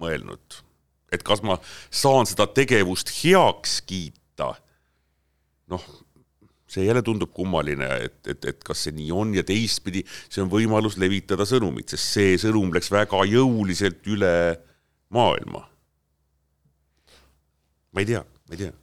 mõelnud. 0.00 0.62
et 1.12 1.22
kas 1.22 1.40
ma 1.46 1.54
saan 1.90 2.26
seda 2.26 2.48
tegevust 2.50 3.08
heaks 3.22 3.80
kiita, 3.86 4.56
noh, 5.70 5.84
see 6.66 6.84
jälle 6.84 7.02
tundub 7.02 7.30
kummaline, 7.32 7.86
et, 8.04 8.18
et, 8.26 8.44
et 8.44 8.64
kas 8.64 8.82
see 8.84 8.92
nii 8.96 9.12
on 9.14 9.34
ja 9.36 9.44
teistpidi, 9.46 10.02
see 10.28 10.42
on 10.42 10.50
võimalus 10.50 10.98
levitada 10.98 11.46
sõnumit, 11.46 11.94
sest 11.94 12.18
see 12.18 12.34
sõnum 12.42 12.74
läks 12.74 12.90
väga 12.90 13.22
jõuliselt 13.30 14.02
üle 14.10 14.34
maailma. 15.14 15.62
ma 17.92 18.02
ei 18.02 18.10
tea, 18.10 18.24
ma 18.26 18.58
ei 18.58 18.64
tea 18.64 18.74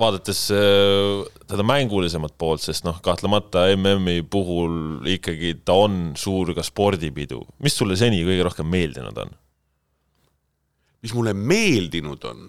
vaadates 0.00 0.46
äh, 0.54 1.24
seda 1.48 1.64
mängulisemat 1.66 2.36
poolt, 2.38 2.62
sest 2.64 2.86
noh, 2.86 2.98
kahtlemata 3.04 3.66
MM-i 3.76 4.22
puhul 4.30 5.06
ikkagi 5.16 5.56
ta 5.66 5.76
on 5.86 6.14
suur 6.18 6.52
ka 6.56 6.64
spordipidu. 6.66 7.42
mis 7.64 7.76
sulle 7.76 7.96
seni 7.98 8.22
kõige 8.26 8.46
rohkem 8.46 8.68
meeldinud 8.70 9.18
on? 9.24 9.34
mis 11.04 11.14
mulle 11.16 11.34
meeldinud 11.36 12.24
on? 12.28 12.48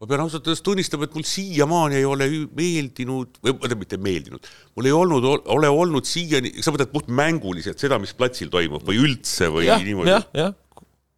ma 0.00 0.08
pean 0.08 0.22
ausalt 0.24 0.46
öeldes 0.48 0.64
tunnistama, 0.64 1.04
et 1.04 1.16
mul 1.16 1.26
siiamaani 1.28 1.98
ei 1.98 2.06
ole 2.08 2.28
meeldinud, 2.56 3.36
või 3.44 3.56
tähendab, 3.58 3.82
mitte 3.82 3.98
meeldinud, 4.00 4.48
mul 4.76 4.88
ei 4.88 4.94
olnud, 4.96 5.26
ole 5.52 5.68
olnud 5.68 6.08
siiani, 6.08 6.54
sa 6.64 6.72
mõtled 6.72 6.92
puht 6.94 7.10
mänguliselt 7.12 7.82
seda, 7.82 8.00
mis 8.00 8.16
platsil 8.16 8.48
toimub 8.52 8.86
või 8.86 9.02
üldse 9.04 9.50
või 9.52 9.68
ja, 9.68 9.76
niimoodi? 9.84 10.48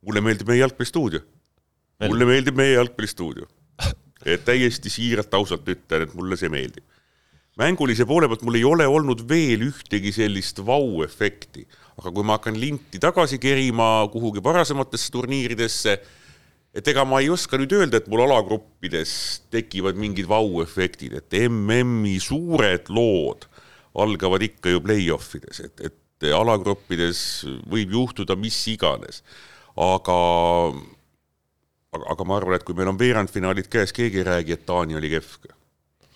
mulle 0.03 0.25
meeldib 0.25 0.51
meie 0.51 0.65
jalgpallistuudio 0.65 1.23
mulle 2.09 2.29
meeldib 2.29 2.59
meie 2.59 2.77
jalgpallistuudio. 2.77 3.47
et 4.23 4.45
täiesti 4.47 4.91
siiralt, 4.91 5.33
ausalt 5.35 5.67
ütlen, 5.67 6.05
et 6.07 6.15
mulle 6.15 6.39
see 6.39 6.51
meeldib. 6.53 6.85
mängulise 7.59 8.07
poole 8.09 8.29
pealt 8.31 8.45
mul 8.47 8.57
ei 8.57 8.65
ole 8.65 8.87
olnud 8.89 9.25
veel 9.29 9.67
ühtegi 9.69 10.13
sellist 10.15 10.63
vau-efekti, 10.65 11.67
aga 12.01 12.11
kui 12.11 12.25
ma 12.25 12.39
hakkan 12.39 12.57
linti 12.59 13.01
tagasi 13.03 13.39
kerima 13.39 14.09
kuhugi 14.13 14.43
varasematesse 14.45 15.13
turniiridesse, 15.13 15.99
et 16.73 16.89
ega 16.89 17.05
ma 17.05 17.21
ei 17.21 17.29
oska 17.31 17.61
nüüd 17.61 17.75
öelda, 17.77 18.01
et 18.01 18.09
mul 18.09 18.25
alagruppides 18.25 19.13
tekivad 19.53 20.01
mingid 20.01 20.31
vau-efektid, 20.31 21.19
et 21.21 21.37
MM-i 21.51 22.17
suured 22.23 22.89
lood 22.89 23.45
algavad 23.93 24.41
ikka 24.47 24.73
ju 24.73 24.81
play-off 24.81 25.37
ides, 25.37 25.61
et, 25.67 25.85
et 25.91 26.31
alagruppides 26.33 27.21
võib 27.69 27.93
juhtuda 27.99 28.39
mis 28.39 28.57
iganes. 28.73 29.21
aga 29.77 30.17
aga, 31.93 32.09
aga 32.15 32.27
ma 32.27 32.39
arvan, 32.39 32.57
et 32.57 32.67
kui 32.67 32.77
meil 32.77 32.91
on 32.93 32.99
veerandfinaalid 33.01 33.69
käes, 33.73 33.93
keegi 33.95 34.23
ei 34.23 34.29
räägi, 34.29 34.57
et 34.57 34.67
Taani 34.69 34.99
oli 34.99 35.13
kehv. 35.13 35.33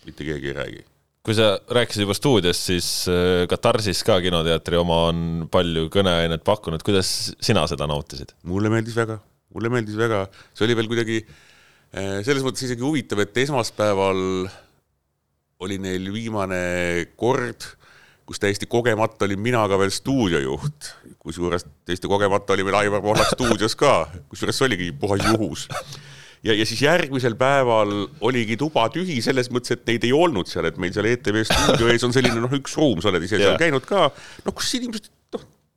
mitte 0.07 0.23
keegi 0.23 0.51
ei 0.51 0.55
räägi. 0.55 0.85
kui 1.27 1.35
sa 1.35 1.57
rääkisid 1.75 2.05
juba 2.05 2.15
stuudios, 2.15 2.59
siis 2.69 2.87
äh, 3.11 3.43
Katarsis 3.51 4.03
ka 4.07 4.19
kinoteatri 4.23 4.77
oma 4.79 5.01
on 5.09 5.47
palju 5.51 5.89
kõneainet 5.91 6.45
pakkunud, 6.47 6.83
kuidas 6.83 7.33
sina 7.43 7.65
seda 7.67 7.87
nautisid? 7.89 8.33
mulle 8.47 8.71
meeldis 8.73 8.95
väga, 8.95 9.19
mulle 9.53 9.73
meeldis 9.73 9.97
väga, 9.99 10.25
see 10.55 10.67
oli 10.67 10.77
veel 10.79 10.89
kuidagi 10.93 11.19
äh, 11.25 12.23
selles 12.25 12.45
mõttes 12.45 12.65
isegi 12.69 12.85
huvitav, 12.85 13.21
et 13.25 13.43
esmaspäeval 13.43 14.23
oli 15.59 15.77
neil 15.81 16.13
viimane 16.13 16.61
kord 17.17 17.65
kus 18.27 18.41
täiesti 18.43 18.67
kogemata 18.67 19.25
olin 19.25 19.39
mina 19.39 19.63
ka 19.71 19.79
veel 19.79 19.93
stuudiojuht, 19.93 20.91
kusjuures 21.23 21.63
täiesti 21.87 22.09
kogemata 22.11 22.57
oli 22.57 22.65
meil 22.67 22.81
Aivar 22.81 23.01
Pohlak 23.05 23.31
stuudios 23.31 23.75
ka, 23.79 24.01
kusjuures 24.27 24.59
see 24.59 24.67
oligi 24.67 24.91
puhas 24.99 25.23
juhus. 25.29 25.67
ja, 26.43 26.53
ja 26.53 26.65
siis 26.67 26.81
järgmisel 26.83 27.37
päeval 27.39 27.93
oligi 28.27 28.57
tuba 28.59 28.89
tühi 28.93 29.21
selles 29.23 29.47
mõttes, 29.53 29.77
et 29.77 29.87
neid 29.87 30.07
ei 30.07 30.11
olnud 30.15 30.51
seal, 30.51 30.67
et 30.67 30.79
meil 30.81 30.91
seal 30.95 31.07
ETV 31.13 31.43
stuudio 31.47 31.93
ees 31.93 32.03
on 32.03 32.15
selline 32.15 32.43
noh, 32.43 32.57
üks 32.59 32.75
ruum, 32.79 32.99
sa 33.01 33.13
oled 33.13 33.23
ise 33.23 33.39
seal 33.39 33.59
käinud 33.61 33.87
ka, 33.87 34.09
noh, 34.43 34.55
kus 34.55 34.75
inimesed 34.79 35.07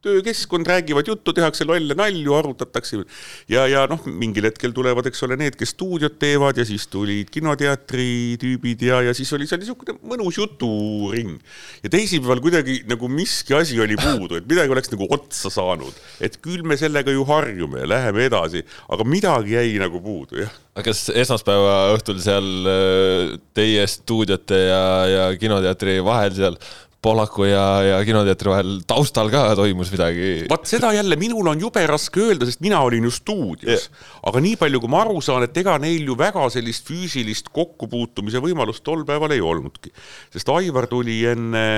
töökeskkond, 0.05 0.69
räägivad 0.69 1.09
juttu, 1.09 1.33
tehakse 1.37 1.67
lolle 1.69 1.95
nalju, 1.97 2.35
arutatakse. 2.37 3.03
Ja, 3.51 3.67
ja 3.69 3.85
noh, 3.91 4.03
mingil 4.07 4.49
hetkel 4.49 4.73
tulevad, 4.77 5.09
eks 5.11 5.23
ole, 5.27 5.37
need, 5.41 5.57
kes 5.61 5.75
stuudiot 5.75 6.17
teevad 6.21 6.59
ja 6.61 6.67
siis 6.69 6.87
tulid 6.91 7.31
kinoteatri 7.33 8.39
tüübid 8.41 8.87
ja, 8.89 9.03
ja 9.05 9.15
siis 9.17 9.31
oli 9.37 9.49
seal 9.49 9.61
niisugune 9.63 9.99
mõnus 10.01 10.41
juturing. 10.41 11.37
ja 11.85 11.93
teisipäeval 11.93 12.41
kuidagi 12.45 12.81
nagu 12.89 13.09
miski 13.13 13.55
asi 13.57 13.81
oli 13.81 13.99
puudu, 14.01 14.41
et 14.41 14.49
midagi 14.49 14.73
oleks 14.73 14.93
nagu 14.95 15.09
otsa 15.13 15.53
saanud, 15.53 15.97
et 16.21 16.41
küll 16.43 16.65
me 16.67 16.79
sellega 16.81 17.13
ju 17.13 17.25
harjume 17.29 17.85
ja 17.85 17.93
läheme 17.95 18.27
edasi, 18.31 18.65
aga 18.89 19.07
midagi 19.07 19.57
jäi 19.57 19.79
nagu 19.83 20.01
puudu, 20.05 20.41
jah. 20.45 20.59
Aga 20.71 20.93
kas 20.93 21.09
esmaspäeva 21.13 21.91
õhtul 21.97 22.21
seal 22.23 22.47
äh, 22.71 23.33
teie 23.57 23.83
stuudiote 23.91 24.61
ja, 24.69 24.85
ja 25.11 25.25
kinoteatri 25.37 25.99
vahel 26.07 26.33
seal 26.37 26.57
Pohlaku 27.01 27.47
ja, 27.49 27.65
ja 27.81 27.99
kinoteatri 28.05 28.51
vahel 28.53 28.73
taustal 28.89 29.31
ka 29.33 29.47
toimus 29.57 29.89
midagi. 29.95 30.45
vaat 30.51 30.69
seda 30.69 30.93
jälle 30.93 31.17
minul 31.17 31.49
on 31.49 31.63
jube 31.63 31.81
raske 31.89 32.21
öelda, 32.27 32.49
sest 32.49 32.61
mina 32.61 32.83
olin 32.85 33.07
ju 33.09 33.13
stuudios 33.15 33.87
yeah.. 33.89 34.07
aga 34.29 34.43
nii 34.45 34.59
palju, 34.61 34.83
kui 34.83 34.93
ma 34.93 35.01
aru 35.07 35.23
saan, 35.25 35.47
et 35.49 35.57
ega 35.57 35.79
neil 35.81 36.05
ju 36.05 36.17
väga 36.19 36.45
sellist 36.53 36.85
füüsilist 36.91 37.49
kokkupuutumise 37.57 38.43
võimalust 38.45 38.85
tol 38.85 39.07
päeval 39.09 39.33
ei 39.33 39.41
olnudki. 39.41 39.95
sest 40.35 40.53
Aivar 40.53 40.91
tuli 40.91 41.23
enne 41.31 41.69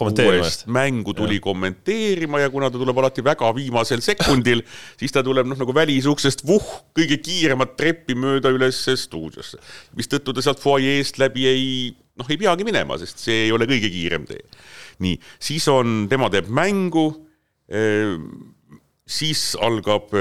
uuest 0.00 0.66
mängu 0.66 1.14
tuli 1.14 1.36
ja. 1.36 1.44
kommenteerima 1.44 2.40
ja 2.40 2.50
kuna 2.50 2.70
ta 2.70 2.78
tuleb 2.78 2.98
alati 2.98 3.24
väga 3.24 3.50
viimasel 3.54 4.00
sekundil, 4.00 4.62
siis 5.00 5.12
ta 5.12 5.24
tuleb 5.26 5.50
noh, 5.50 5.58
nagu 5.58 5.74
välisuksest 5.74 6.46
vuh, 6.46 6.64
kõige 6.96 7.18
kiiremat 7.22 7.74
treppi 7.76 8.14
mööda 8.14 8.54
üles 8.54 8.78
stuudiosse. 9.02 9.58
mistõttu 9.98 10.32
ta 10.32 10.44
sealt 10.44 10.62
fuajeest 10.62 11.18
läbi 11.18 11.46
ei 11.50 11.66
noh, 12.20 12.28
ei 12.28 12.38
peagi 12.40 12.66
minema, 12.66 12.98
sest 13.00 13.22
see 13.24 13.46
ei 13.46 13.52
ole 13.54 13.68
kõige 13.70 13.90
kiirem 13.92 14.26
tee. 14.28 14.42
nii, 15.04 15.16
siis 15.42 15.66
on, 15.72 16.06
tema 16.10 16.28
teeb 16.32 16.50
mängu, 16.52 17.06
siis 19.08 19.44
algab 19.62 20.12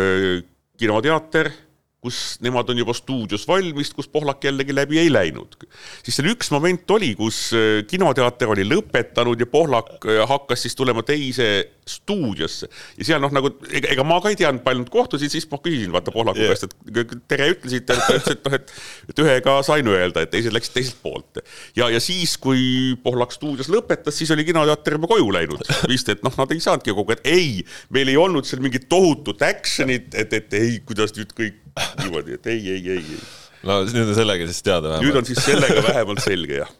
kinoteater, 0.79 1.51
kus 2.01 2.39
nemad 2.41 2.69
on 2.73 2.79
juba 2.81 2.95
stuudios 2.97 3.43
valmis, 3.45 3.91
kus 3.93 4.07
Pohlak 4.09 4.41
jällegi 4.43 4.73
läbi 4.73 4.97
ei 4.97 5.11
läinud. 5.13 5.53
siis 6.01 6.17
seal 6.17 6.31
üks 6.31 6.49
moment 6.49 6.89
oli, 6.95 7.11
kus 7.15 7.51
äh, 7.53 7.83
kinoteater 7.85 8.49
oli 8.55 8.65
lõpetanud 8.65 9.43
ja 9.43 9.45
Pohlak 9.45 10.07
äh, 10.09 10.23
hakkas 10.29 10.65
siis 10.65 10.75
tulema 10.75 11.03
teise 11.05 11.51
stuudiosse 11.85 12.69
ja 12.97 13.05
seal 13.05 13.21
noh, 13.21 13.29
nagu 13.33 13.51
ega, 13.69 13.91
ega 13.93 14.05
ma 14.07 14.17
ka 14.23 14.31
ei 14.33 14.39
teadnud, 14.39 14.63
palju 14.65 14.81
nad 14.81 14.91
kohtusid, 14.93 15.29
siis 15.33 15.45
ma 15.51 15.61
küsisin 15.61 15.93
vaata 15.93 16.13
Pohlaku 16.15 16.41
yeah. 16.41 16.55
käest, 16.55 16.73
et 16.73 17.13
tere 17.29 17.51
ütlesite, 17.53 17.93
ta 17.93 18.17
ütles, 18.17 18.33
et 18.33 18.49
noh, 18.49 18.57
et, 18.57 18.75
et 19.13 19.23
ühega 19.27 19.57
sain 19.69 19.93
öelda, 19.93 20.25
et 20.25 20.33
teised 20.33 20.57
läksid 20.57 20.79
teiselt 20.79 21.01
poolt. 21.05 21.43
ja, 21.77 21.91
ja 21.93 22.01
siis, 22.01 22.33
kui 22.41 22.97
Pohlak 23.05 23.37
stuudios 23.37 23.69
lõpetas, 23.69 24.17
siis 24.17 24.33
oli 24.33 24.47
kinoteater 24.49 24.97
juba 24.97 25.13
koju 25.13 25.29
läinud 25.37 25.61
vist, 25.91 26.09
et 26.09 26.25
noh, 26.25 26.33
nad 26.41 26.57
ei 26.57 26.65
saanudki 26.65 26.97
kogu 26.97 27.13
aeg, 27.13 27.21
ei, 27.29 27.59
meil 27.93 28.09
ei 28.09 28.17
olnud 28.17 28.49
seal 28.49 28.65
mingit 28.65 28.89
tohutut 28.89 29.45
action'it, 29.45 30.09
et, 30.17 30.33
et 30.41 30.57
ei, 30.57 30.79
kuidas 30.81 31.13
nüüd 31.13 31.37
kõik 31.37 31.67
niimoodi, 32.03 32.37
et 32.39 32.51
ei, 32.51 32.61
ei, 32.77 32.85
ei, 32.97 33.03
ei. 33.17 33.19
no 33.67 33.81
nüüd 33.87 34.07
on 34.07 34.17
sellega 34.17 34.47
siis 34.49 34.63
teada 34.65 34.93
vähemalt. 34.93 35.07
nüüd 35.07 35.19
on 35.21 35.29
siis 35.29 35.43
sellega 35.45 35.83
vähemalt 35.85 36.23
selge, 36.23 36.63
jah. 36.63 36.73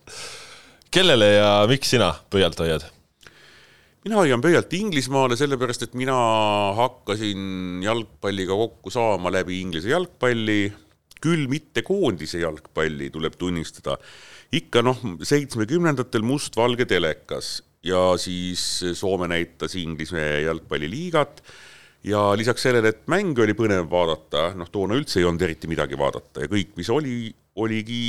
kellele 0.96 1.30
ja 1.38 1.54
miks 1.72 1.94
sina 1.96 2.12
pöialt 2.34 2.60
hoiad? 2.60 2.88
mina 4.06 4.18
hoian 4.18 4.42
pöialt 4.42 4.72
Inglismaale, 4.74 5.38
sellepärast 5.38 5.86
et 5.86 5.98
mina 6.00 6.16
hakkasin 6.78 7.82
jalgpalliga 7.86 8.58
kokku 8.58 8.94
saama 8.94 9.34
läbi 9.34 9.60
Inglise 9.62 9.92
jalgpalli, 9.94 10.72
küll 11.22 11.46
mitte 11.52 11.84
koondise 11.86 12.42
jalgpalli, 12.42 13.12
tuleb 13.14 13.38
tunnistada. 13.38 13.98
ikka 14.52 14.82
noh, 14.84 14.98
seitsmekümnendatel 15.24 16.26
mustvalge 16.28 16.86
telekas 16.90 17.62
ja 17.86 18.18
siis 18.20 18.64
Soome 18.98 19.30
näitas 19.32 19.76
Inglise 19.80 20.42
jalgpalliliigat 20.48 21.44
ja 22.08 22.32
lisaks 22.38 22.66
sellele, 22.66 22.94
et 22.94 23.08
mänge 23.12 23.44
oli 23.46 23.56
põnev 23.58 23.88
vaadata, 23.92 24.52
noh, 24.58 24.70
toona 24.74 24.98
üldse 24.98 25.22
ei 25.22 25.28
olnud 25.28 25.46
eriti 25.46 25.70
midagi 25.70 26.00
vaadata 26.00 26.46
ja 26.46 26.52
kõik, 26.52 26.74
mis 26.80 26.90
oli, 26.94 27.30
oligi 27.62 28.04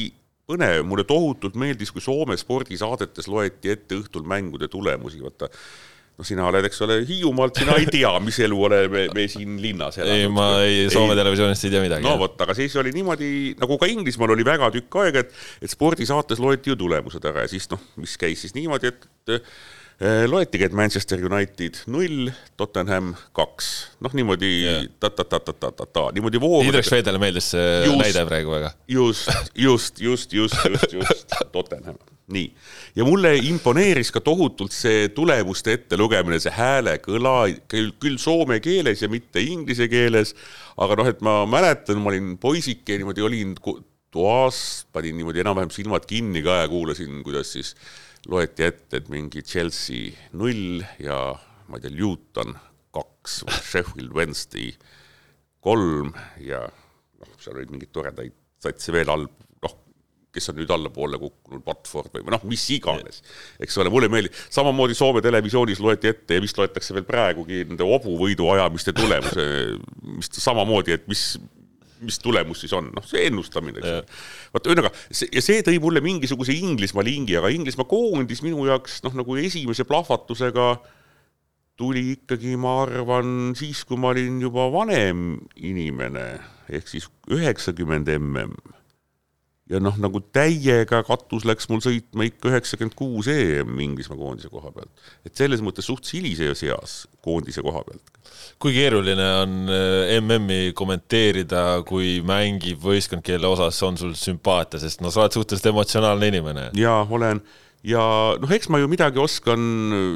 põnev, 0.49 0.83
mulle 0.89 1.05
tohutult 1.09 1.57
meeldis, 1.61 1.93
kui 1.93 2.03
Soome 2.05 2.37
spordisaadetes 2.41 3.29
loeti 3.31 3.73
ette 3.73 3.99
õhtul 4.01 4.25
mängude 4.29 4.69
tulemusi, 4.73 5.21
vaata 5.23 5.49
noh, 5.53 6.27
sina 6.27 6.47
oled, 6.49 6.67
eks 6.69 6.81
ole, 6.85 6.99
Hiiumaalt, 7.09 7.61
sina 7.61 7.77
ei 7.81 7.89
tea, 7.91 8.13
mis 8.25 8.39
elu 8.45 8.59
oleme 8.69 9.05
me 9.17 9.27
siin 9.33 9.59
linnas 9.63 10.01
elanud. 10.01 10.25
ei, 10.25 10.33
ma 10.33 10.49
ei, 10.65 10.87
Soome 10.93 11.17
televisioonist 11.19 11.69
ei 11.69 11.75
tea 11.75 11.85
midagi. 11.85 12.07
no 12.07 12.17
vot, 12.21 12.37
aga 12.45 12.57
siis 12.59 12.75
oli 12.81 12.95
niimoodi, 12.97 13.29
nagu 13.61 13.79
ka 13.81 13.91
Inglismaal 13.93 14.35
oli 14.37 14.47
väga 14.47 14.73
tükk 14.75 14.99
aega, 15.05 15.25
et, 15.25 15.37
et 15.63 15.73
spordisaates 15.73 16.43
loeti 16.43 16.73
ju 16.73 16.81
tulemused 16.85 17.29
ära 17.29 17.47
ja 17.47 17.53
siis 17.53 17.69
noh, 17.73 17.81
mis 18.01 18.17
käis 18.21 18.45
siis 18.45 18.57
niimoodi, 18.57 18.93
et 18.93 19.43
loetigi, 20.03 20.67
et 20.67 20.73
Manchester 20.75 21.21
United 21.23 21.83
null, 21.93 22.31
Tottenham 22.59 23.13
kaks, 23.37 23.69
noh 24.03 24.15
niimoodi 24.17 24.49
yeah. 24.51 24.87
ta-ta-ta-ta-ta-ta, 25.03 26.09
niimoodi 26.17 26.41
voog. 26.43 26.65
Indrek 26.67 26.89
Švedele 26.89 27.21
meeldis 27.23 27.53
see 27.53 27.69
just, 27.85 28.01
näide 28.01 28.25
praegu 28.27 28.55
väga. 28.57 28.73
just, 28.91 29.31
just, 29.55 30.03
just, 30.03 30.35
just, 30.35 30.59
just, 30.67 30.97
just, 30.97 31.37
Tottenham, 31.55 32.01
nii. 32.35 32.51
ja 32.99 33.07
mulle 33.07 33.37
imponeeris 33.47 34.11
ka 34.15 34.25
tohutult 34.25 34.75
see 34.75 35.07
tulemuste 35.15 35.77
ettelugemine, 35.79 36.41
see 36.43 36.55
hääle 36.57 36.97
kõla, 37.05 37.37
küll, 37.71 37.95
küll 38.03 38.19
soome 38.23 38.59
keeles 38.65 39.05
ja 39.05 39.11
mitte 39.13 39.45
inglise 39.45 39.87
keeles, 39.93 40.35
aga 40.83 40.99
noh, 40.99 41.15
et 41.15 41.23
ma 41.23 41.43
mäletan, 41.47 42.03
ma 42.03 42.11
olin 42.11 42.35
poisike, 42.43 42.99
niimoodi 42.99 43.23
olin 43.23 43.55
toas, 44.13 44.87
panin 44.93 45.15
niimoodi 45.21 45.45
enam-vähem 45.45 45.71
silmad 45.73 46.09
kinni 46.09 46.43
ka 46.45 46.65
ja 46.65 46.71
kuulasin, 46.73 47.23
kuidas 47.23 47.55
siis 47.55 47.77
loeti 48.31 48.67
ette, 48.67 49.01
et 49.01 49.09
mingi 49.13 49.43
Chelsea 49.47 50.13
null 50.39 50.83
ja 51.03 51.19
ma 51.69 51.79
ei 51.79 51.87
tea, 51.87 51.95
Luton 51.99 52.55
kaks 52.93 53.43
Sheffield 53.49 54.13
Wednesday 54.15 54.73
kolm 55.63 56.13
ja 56.43 56.65
noh, 56.67 57.33
seal 57.41 57.57
olid 57.57 57.73
mingeid 57.73 57.93
toredaid 57.95 58.35
satse 58.63 58.95
veel 58.95 59.11
all, 59.11 59.25
noh, 59.65 59.75
kes 60.35 60.51
on 60.53 60.59
nüüd 60.61 60.71
allapoole 60.75 61.19
kukkunud, 61.23 61.65
Watford 61.67 62.13
või 62.15 62.35
noh, 62.35 62.45
mis 62.51 62.67
iganes, 62.75 63.23
eks 63.63 63.79
ole, 63.83 63.91
mulle 63.93 64.11
meeldib, 64.13 64.37
samamoodi 64.55 64.97
Soome 64.99 65.23
televisioonis 65.25 65.83
loeti 65.83 66.13
ette 66.13 66.39
ja 66.39 66.45
vist 66.45 66.59
loetakse 66.61 66.95
veel 66.97 67.09
praegugi 67.09 67.65
nende 67.67 67.87
hobuvõidu 67.89 68.51
ajamiste 68.55 68.95
tulemuse, 68.97 69.49
mis 70.19 70.31
samamoodi, 70.39 70.99
et 70.99 71.11
mis, 71.11 71.27
mis 72.03 72.19
tulemus 72.23 72.65
siis 72.65 72.75
on, 72.77 72.91
noh, 72.95 73.05
see 73.07 73.27
ennustamine, 73.29 73.81
eks 73.81 73.91
ole. 73.91 74.03
vot 74.57 74.69
ühesõnaga, 74.71 74.93
see, 75.09 75.31
ja 75.33 75.43
see 75.45 75.63
tõi 75.67 75.79
mulle 75.83 76.03
mingisuguse 76.05 76.57
Inglismaa 76.57 77.07
lingi, 77.07 77.37
aga 77.39 77.53
Inglismaa 77.55 77.89
koondis 77.91 78.43
minu 78.45 78.67
jaoks 78.69 79.01
noh, 79.07 79.17
nagu 79.23 79.39
esimese 79.41 79.87
plahvatusega 79.89 80.75
tuli 81.81 82.13
ikkagi, 82.17 82.55
ma 82.61 82.83
arvan, 82.85 83.53
siis, 83.59 83.83
kui 83.89 83.99
ma 83.99 84.13
olin 84.13 84.43
juba 84.45 84.69
vanem 84.75 85.41
inimene, 85.57 86.27
ehk 86.71 86.91
siis 86.91 87.09
üheksakümmend 87.33 88.13
mm 88.13 88.82
ja 89.73 89.81
noh, 89.83 89.97
nagu 90.01 90.21
täiega 90.35 91.03
katus 91.07 91.47
läks 91.49 91.69
mul 91.71 91.81
sõitma 91.85 92.27
ikka 92.29 92.51
üheksakümmend 92.51 92.97
kuus 92.99 93.29
EM 93.33 93.79
Inglismaa 93.83 94.19
koondise 94.21 94.51
koha 94.53 94.73
pealt. 94.75 94.91
et 95.27 95.35
selles 95.39 95.63
mõttes 95.65 95.89
suht 95.89 96.09
hilises 96.13 96.63
eas 96.67 96.97
koondise 97.25 97.65
koha 97.65 97.83
pealt. 97.89 98.13
kui 98.63 98.75
keeruline 98.77 99.29
on 99.41 99.57
äh, 99.73 100.15
MM-i 100.21 100.73
kommenteerida, 100.77 101.83
kui 101.89 102.21
mängib 102.27 102.83
võistkond, 102.85 103.25
kelle 103.27 103.49
osas 103.49 103.81
on 103.87 103.99
sul 104.01 104.15
sümpaatia, 104.19 104.83
sest 104.83 105.03
no 105.03 105.11
sa 105.11 105.25
oled 105.25 105.39
suhteliselt 105.39 105.73
emotsionaalne 105.73 106.33
inimene. 106.33 106.71
jaa, 106.79 107.03
olen 107.11 107.43
ja 107.87 108.03
noh, 108.39 108.53
eks 108.55 108.69
ma 108.71 108.79
ju 108.79 108.91
midagi 108.91 109.19
oskan 109.23 109.63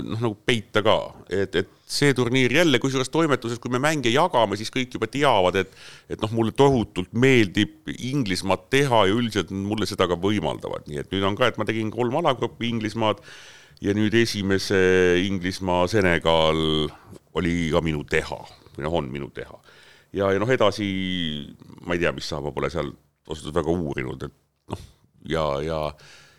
noh, 0.07 0.21
nagu 0.21 0.37
peita 0.47 0.83
ka, 0.87 0.97
et, 1.33 1.57
et 1.59 1.73
see 1.87 2.15
turniir 2.19 2.53
jälle, 2.55 2.79
kusjuures 2.83 3.11
toimetuses, 3.11 3.59
kui 3.63 3.73
me 3.75 3.81
mänge 3.83 4.11
jagame, 4.11 4.59
siis 4.59 4.71
kõik 4.75 4.95
juba 4.95 5.09
teavad, 5.11 5.59
et 5.63 5.75
et 6.11 6.23
noh, 6.23 6.33
mulle 6.35 6.55
tohutult 6.55 7.11
meeldib 7.15 7.91
Inglismaad 7.97 8.69
teha 8.71 9.05
ja 9.11 9.15
üldiselt 9.15 9.51
mulle 9.51 9.89
seda 9.91 10.07
ka 10.11 10.19
võimaldavad, 10.19 10.87
nii 10.91 11.03
et 11.03 11.13
nüüd 11.15 11.27
on 11.27 11.39
ka, 11.39 11.51
et 11.51 11.59
ma 11.59 11.67
tegin 11.67 11.91
kolm 11.95 12.15
alagruppi 12.23 12.71
Inglismaad 12.71 13.23
ja 13.83 13.95
nüüd 13.97 14.15
esimese 14.17 14.79
Inglismaa 15.27 15.87
Senegal 15.91 16.61
oli 17.37 17.57
ka 17.75 17.83
minu 17.85 18.05
teha 18.09 18.39
või 18.77 18.87
noh, 18.87 19.01
on 19.01 19.11
minu 19.11 19.31
teha. 19.35 19.59
ja, 20.15 20.31
ja 20.33 20.39
noh, 20.43 20.51
edasi 20.53 20.87
ma 21.87 21.97
ei 21.97 22.03
tea, 22.03 22.15
mis 22.15 22.31
saab, 22.31 22.47
ma 22.47 22.55
pole 22.55 22.71
seal 22.71 22.93
ausalt 23.27 23.49
öeldes 23.49 23.59
väga 23.59 23.75
uurinud, 23.75 24.23
et 24.29 24.35
noh, 24.71 24.87
ja, 25.27 25.47
ja 25.67 25.81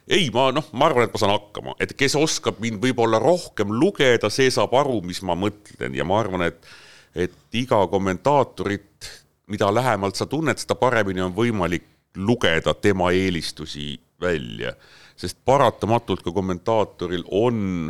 ei, 0.08 0.30
ma 0.34 0.50
noh, 0.56 0.66
ma 0.74 0.88
arvan, 0.88 1.08
et 1.08 1.14
ma 1.14 1.22
saan 1.22 1.34
hakkama, 1.36 1.76
et 1.84 1.94
kes 1.98 2.16
oskab 2.20 2.62
mind 2.64 2.80
võib-olla 2.84 3.20
rohkem 3.22 3.74
lugeda, 3.76 4.32
see 4.34 4.52
saab 4.54 4.76
aru, 4.80 5.02
mis 5.06 5.22
ma 5.28 5.36
mõtlen. 5.40 5.96
Ja 5.98 6.08
ma 6.08 6.22
arvan, 6.22 6.48
et 6.48 6.76
et 7.18 7.56
iga 7.58 7.80
kommentaatorit, 7.90 9.08
mida 9.50 9.72
lähemalt 9.74 10.20
sa 10.20 10.28
tunned, 10.30 10.60
seda 10.62 10.76
paremini 10.78 11.24
on 11.26 11.34
võimalik 11.34 11.88
lugeda 12.18 12.76
tema 12.78 13.10
eelistusi 13.16 13.96
välja, 14.22 14.76
sest 15.18 15.40
paratamatult 15.46 16.22
ka 16.26 16.34
kommentaatoril 16.36 17.24
on 17.34 17.90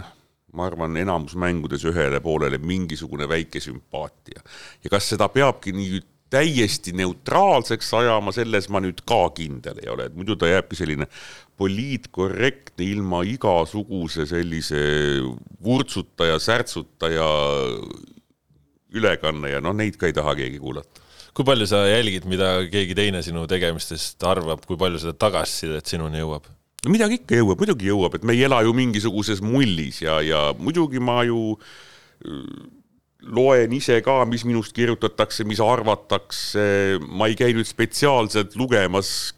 ma 0.56 0.68
arvan, 0.68 0.96
enamus 0.98 1.36
mängudes 1.36 1.84
ühele 1.86 2.22
poolele 2.24 2.58
mingisugune 2.58 3.28
väike 3.30 3.60
sümpaatia. 3.60 4.42
ja 4.84 4.90
kas 4.90 5.10
seda 5.12 5.28
peabki 5.30 5.74
nii 5.76 6.00
täiesti 6.30 6.92
neutraalseks 6.92 7.94
ajama, 7.94 8.32
selles 8.36 8.68
ma 8.70 8.82
nüüd 8.84 9.04
ka 9.08 9.28
kindel 9.36 9.80
ei 9.84 9.92
ole, 9.92 10.08
et 10.08 10.16
muidu 10.16 10.36
ta 10.36 10.50
jääbki 10.50 10.76
selline 10.76 11.08
poliitkorrektne 11.58 12.86
ilma 12.86 13.24
igasuguse 13.26 14.28
sellise 14.30 14.82
vurtsuta 15.64 16.30
ja 16.30 16.38
särtsuta 16.42 17.10
ja 17.12 17.30
ülekanne 18.94 19.56
ja 19.56 19.62
noh, 19.64 19.76
neid 19.76 19.98
ka 20.00 20.10
ei 20.10 20.16
taha 20.16 20.36
keegi 20.38 20.62
kuulata. 20.62 21.04
kui 21.38 21.46
palju 21.46 21.68
sa 21.70 21.84
jälgid, 21.86 22.26
mida 22.26 22.64
keegi 22.72 22.96
teine 22.98 23.22
sinu 23.22 23.44
tegemistest 23.50 24.24
arvab, 24.26 24.64
kui 24.66 24.78
palju 24.78 25.02
seda 25.02 25.14
tagasisidet 25.18 25.90
sinuni 25.90 26.22
jõuab? 26.22 26.48
no 26.86 26.94
midagi 26.94 27.20
ikka 27.22 27.42
jõuab, 27.42 27.62
muidugi 27.62 27.90
jõuab, 27.90 28.18
et 28.18 28.26
me 28.26 28.38
ei 28.38 28.46
ela 28.48 28.62
ju 28.66 28.74
mingisuguses 28.78 29.42
mullis 29.42 30.02
ja, 30.06 30.20
ja 30.22 30.42
muidugi 30.58 31.02
ma 31.02 31.24
ju 31.28 31.58
loen 33.28 33.74
ise 33.76 34.00
ka, 34.06 34.22
mis 34.30 34.46
minust 34.48 34.76
kirjutatakse, 34.78 35.46
mis 35.48 35.62
arvatakse, 35.64 36.98
ma 37.02 37.28
ei 37.30 37.38
käi 37.40 37.56
nüüd 37.58 37.68
spetsiaalselt 37.68 38.56
lugemas 38.60 39.34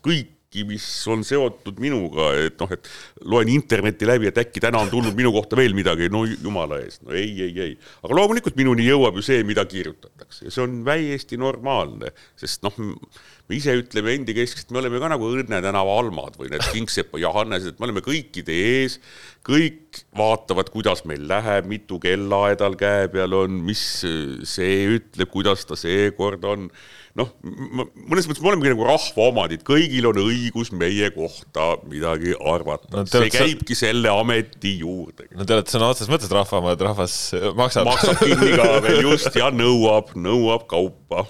kõiki, 0.49 0.65
mis 0.67 1.07
on 1.07 1.23
seotud 1.23 1.79
minuga, 1.79 2.33
et 2.45 2.57
noh, 2.59 2.71
et 2.71 2.87
loen 3.23 3.49
interneti 3.49 4.05
läbi, 4.05 4.27
et 4.29 4.37
äkki 4.37 4.59
täna 4.59 4.79
on 4.81 4.89
tulnud 4.89 5.15
minu 5.15 5.31
kohta 5.31 5.55
veel 5.55 5.73
midagi, 5.73 6.09
no 6.09 6.25
jumala 6.25 6.79
eest, 6.81 7.03
no 7.03 7.13
ei, 7.13 7.31
ei, 7.41 7.53
ei. 7.59 7.77
aga 8.03 8.15
loomulikult 8.15 8.55
minuni 8.57 8.87
jõuab 8.87 9.15
ju 9.19 9.21
see, 9.21 9.43
mida 9.43 9.65
kirjutatakse. 9.65 10.47
Ja 10.47 10.51
see 10.51 10.63
on 10.63 10.83
täiesti 10.85 11.37
normaalne, 11.37 12.11
sest 12.35 12.63
noh, 12.63 12.73
me 12.79 13.57
ise 13.57 13.75
ütleme 13.77 14.15
endikeskselt, 14.17 14.71
me 14.71 14.81
oleme 14.81 14.99
ka 14.99 15.09
nagu 15.09 15.29
Õnne 15.29 15.61
tänava 15.61 15.97
Almad 16.01 16.37
või 16.39 16.49
need 16.49 16.65
Kingsepa 16.73 17.21
Johannesed, 17.21 17.75
et 17.75 17.79
me 17.79 17.89
oleme 17.89 18.03
kõikide 18.05 18.53
ees, 18.53 18.99
kõik 19.45 20.01
vaatavad, 20.17 20.71
kuidas 20.73 21.05
meil 21.09 21.27
läheb, 21.29 21.69
mitu 21.69 21.99
kellaaedal 22.01 22.77
käe 22.79 23.09
peal 23.13 23.37
on, 23.37 23.61
mis 23.65 23.83
see 24.49 24.81
ütleb, 24.97 25.29
kuidas 25.29 25.65
ta 25.69 25.77
seekord 25.77 26.45
on 26.49 26.71
noh, 27.19 27.31
mõnes 28.09 28.27
mõttes 28.29 28.41
me 28.43 28.51
olemegi 28.51 28.73
nagu 28.73 28.87
rahva 28.87 29.27
omandid, 29.29 29.63
kõigil 29.67 30.07
on 30.09 30.19
õigus 30.21 30.71
meie 30.75 31.09
kohta 31.15 31.71
midagi 31.89 32.35
arvata 32.37 32.89
no,. 32.93 33.05
see 33.09 33.31
käibki 33.33 33.77
sa... 33.77 33.87
selle 33.87 34.11
ameti 34.13 34.75
juurde. 34.81 35.29
no 35.35 35.47
te 35.47 35.57
olete 35.57 35.75
sõna 35.75 35.91
otseses 35.93 36.11
mõttes 36.11 36.31
rahva 36.33 36.61
omad, 36.61 36.85
rahvas 36.89 37.15
maksab. 37.59 37.89
maksab 37.89 38.21
kinni 38.23 38.53
ka 38.55 38.69
veel 38.85 39.01
just 39.05 39.39
ja 39.39 39.49
nõuab, 39.53 40.13
nõuab 40.19 40.67
kaupa. 40.71 41.25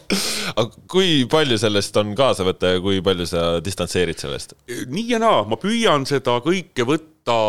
aga 0.56 0.70
kui 0.92 1.24
palju 1.32 1.60
sellest 1.62 1.98
on 2.02 2.14
kaasa 2.20 2.48
võtta 2.48 2.76
ja 2.76 2.84
kui 2.84 3.02
palju 3.06 3.30
sa 3.30 3.48
distantseerid 3.64 4.22
sellest? 4.22 4.56
nii 4.68 5.10
ja 5.16 5.22
naa, 5.22 5.42
ma 5.50 5.60
püüan 5.60 6.08
seda 6.10 6.40
kõike 6.46 6.88
võtta 6.88 7.40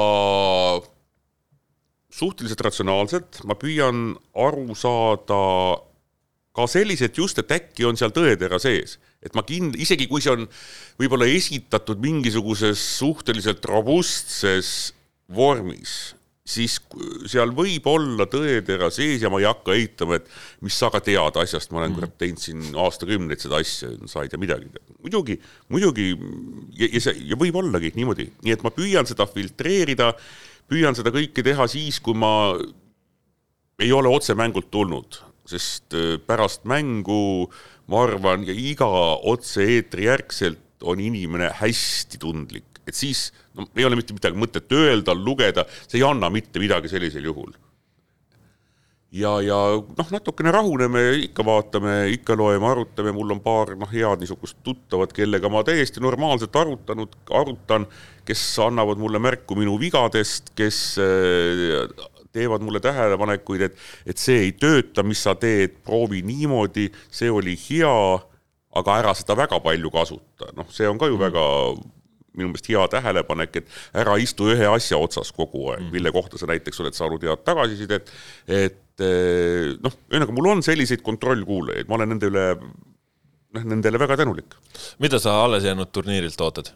suhteliselt 2.11 2.65
ratsionaalselt, 2.67 3.45
ma 3.47 3.55
püüan 3.59 4.11
aru 4.47 4.75
saada 4.79 5.39
ka 6.57 6.67
sellised 6.71 7.15
just, 7.19 7.39
et 7.39 7.53
äkki 7.55 7.87
on 7.87 7.99
seal 7.99 8.13
tõetera 8.15 8.59
sees, 8.63 8.99
et 9.23 9.35
ma 9.39 9.45
kind-, 9.47 9.79
isegi 9.79 10.09
kui 10.11 10.23
see 10.25 10.35
on 10.35 10.47
võib-olla 11.01 11.29
esitatud 11.31 12.01
mingisuguses 12.03 12.81
suhteliselt 12.99 13.67
robustses 13.71 14.91
vormis, 15.31 16.17
siis 16.51 16.81
seal 17.31 17.53
võib 17.55 17.87
olla 17.87 18.27
tõetera 18.27 18.89
sees 18.91 19.23
ja 19.23 19.31
ma 19.31 19.39
ei 19.39 19.47
hakka 19.47 19.77
eitama, 19.79 20.19
et 20.19 20.27
mis 20.67 20.75
sa 20.75 20.91
ka 20.91 20.99
tead 21.07 21.39
asjast, 21.39 21.71
ma 21.71 21.85
olen 21.85 21.95
kurat 21.95 22.17
teinud 22.19 22.43
siin 22.43 22.67
aastakümneid 22.75 23.43
seda 23.43 23.61
asja, 23.63 23.93
sa 24.11 24.25
ei 24.25 24.33
tea 24.33 24.43
midagi. 24.43 24.67
muidugi, 24.99 25.39
muidugi 25.71 26.11
ja, 26.11 26.91
ja 26.91 27.07
see, 27.07 27.15
ja 27.31 27.39
võib 27.39 27.63
ollagi 27.63 27.95
niimoodi, 27.95 28.27
nii 28.43 28.59
et 28.59 28.67
ma 28.67 28.75
püüan 28.75 29.07
seda 29.07 29.29
filtreerida, 29.31 30.11
püüan 30.71 30.99
seda 30.99 31.15
kõike 31.15 31.47
teha 31.47 31.71
siis, 31.71 32.03
kui 32.03 32.19
ma 32.19 32.33
ei 33.81 33.95
ole 33.95 34.11
otse 34.11 34.35
mängult 34.35 34.73
tulnud 34.75 35.30
sest 35.51 35.97
äh, 35.99 36.17
pärast 36.27 36.67
mängu 36.69 37.51
ma 37.91 38.05
arvan, 38.07 38.47
iga 38.47 38.89
otse-eetri 39.31 40.07
järgselt 40.07 40.85
on 40.87 41.01
inimene 41.03 41.51
hästi 41.59 42.21
tundlik, 42.23 42.79
et 42.87 42.97
siis 42.97 43.29
no 43.57 43.67
ei 43.77 43.87
ole 43.87 43.99
mitte 43.99 44.15
midagi 44.17 44.39
mõtet 44.39 44.71
öelda, 44.77 45.17
lugeda, 45.17 45.67
see 45.87 46.01
ei 46.01 46.07
anna 46.07 46.31
mitte 46.33 46.63
midagi 46.63 46.91
sellisel 46.93 47.27
juhul. 47.27 47.53
ja, 49.11 49.33
ja 49.43 49.59
noh, 49.81 50.13
natukene 50.15 50.53
rahuneme, 50.55 51.03
ikka 51.27 51.45
vaatame, 51.47 51.97
ikka 52.15 52.37
loeme, 52.39 52.71
arutame, 52.71 53.13
mul 53.17 53.35
on 53.35 53.43
paar 53.43 53.75
noh, 53.77 53.91
head 53.91 54.23
niisugust 54.23 54.61
tuttavat, 54.63 55.13
kellega 55.17 55.51
ma 55.51 55.65
täiesti 55.67 56.01
normaalselt 56.01 56.57
arutanud, 56.57 57.19
arutan, 57.43 57.89
kes 58.25 58.45
annavad 58.63 59.03
mulle 59.03 59.19
märku 59.19 59.59
minu 59.59 59.75
vigadest, 59.83 60.55
kes 60.55 60.81
äh, 61.03 61.91
teevad 62.33 62.65
mulle 62.65 62.81
tähelepanekuid, 62.83 63.69
et, 63.69 63.79
et 64.07 64.21
see 64.21 64.47
ei 64.47 64.53
tööta, 64.57 65.05
mis 65.07 65.23
sa 65.27 65.35
teed, 65.39 65.81
proovi 65.87 66.23
niimoodi, 66.27 66.89
see 67.13 67.31
oli 67.33 67.57
hea, 67.69 67.95
aga 68.81 68.99
ära 69.03 69.15
seda 69.19 69.37
väga 69.39 69.59
palju 69.63 69.91
kasuta, 69.95 70.53
noh, 70.57 70.69
see 70.73 70.89
on 70.89 71.01
ka 71.01 71.11
ju 71.11 71.19
mm. 71.19 71.25
väga 71.27 71.47
minu 72.39 72.53
meelest 72.53 72.69
hea 72.71 72.85
tähelepanek, 72.93 73.57
et 73.61 73.99
ära 74.03 74.15
istu 74.23 74.51
ühe 74.53 74.69
asja 74.71 75.01
otsas 75.03 75.33
kogu 75.35 75.73
aeg 75.73 75.83
mm., 75.83 75.91
mille 75.97 76.13
kohta 76.15 76.39
sa 76.39 76.47
näiteks 76.51 76.79
oled 76.83 76.97
saanud 76.97 77.27
head 77.27 77.43
tagasisidet, 77.47 78.13
et 78.47 79.03
eh, 79.03 79.73
noh, 79.83 79.97
ühesõnaga 80.11 80.37
mul 80.37 80.53
on 80.53 80.63
selliseid 80.67 81.03
kontrollkuulajaid, 81.07 81.91
ma 81.91 81.99
olen 81.99 82.15
nende 82.15 82.31
üle, 82.31 82.47
noh, 83.57 83.67
nendele 83.75 84.01
väga 84.03 84.21
tänulik. 84.23 84.55
mida 85.03 85.19
sa 85.19 85.41
alles 85.45 85.67
jäänud 85.67 85.91
turniirilt 85.91 86.47
ootad? 86.47 86.71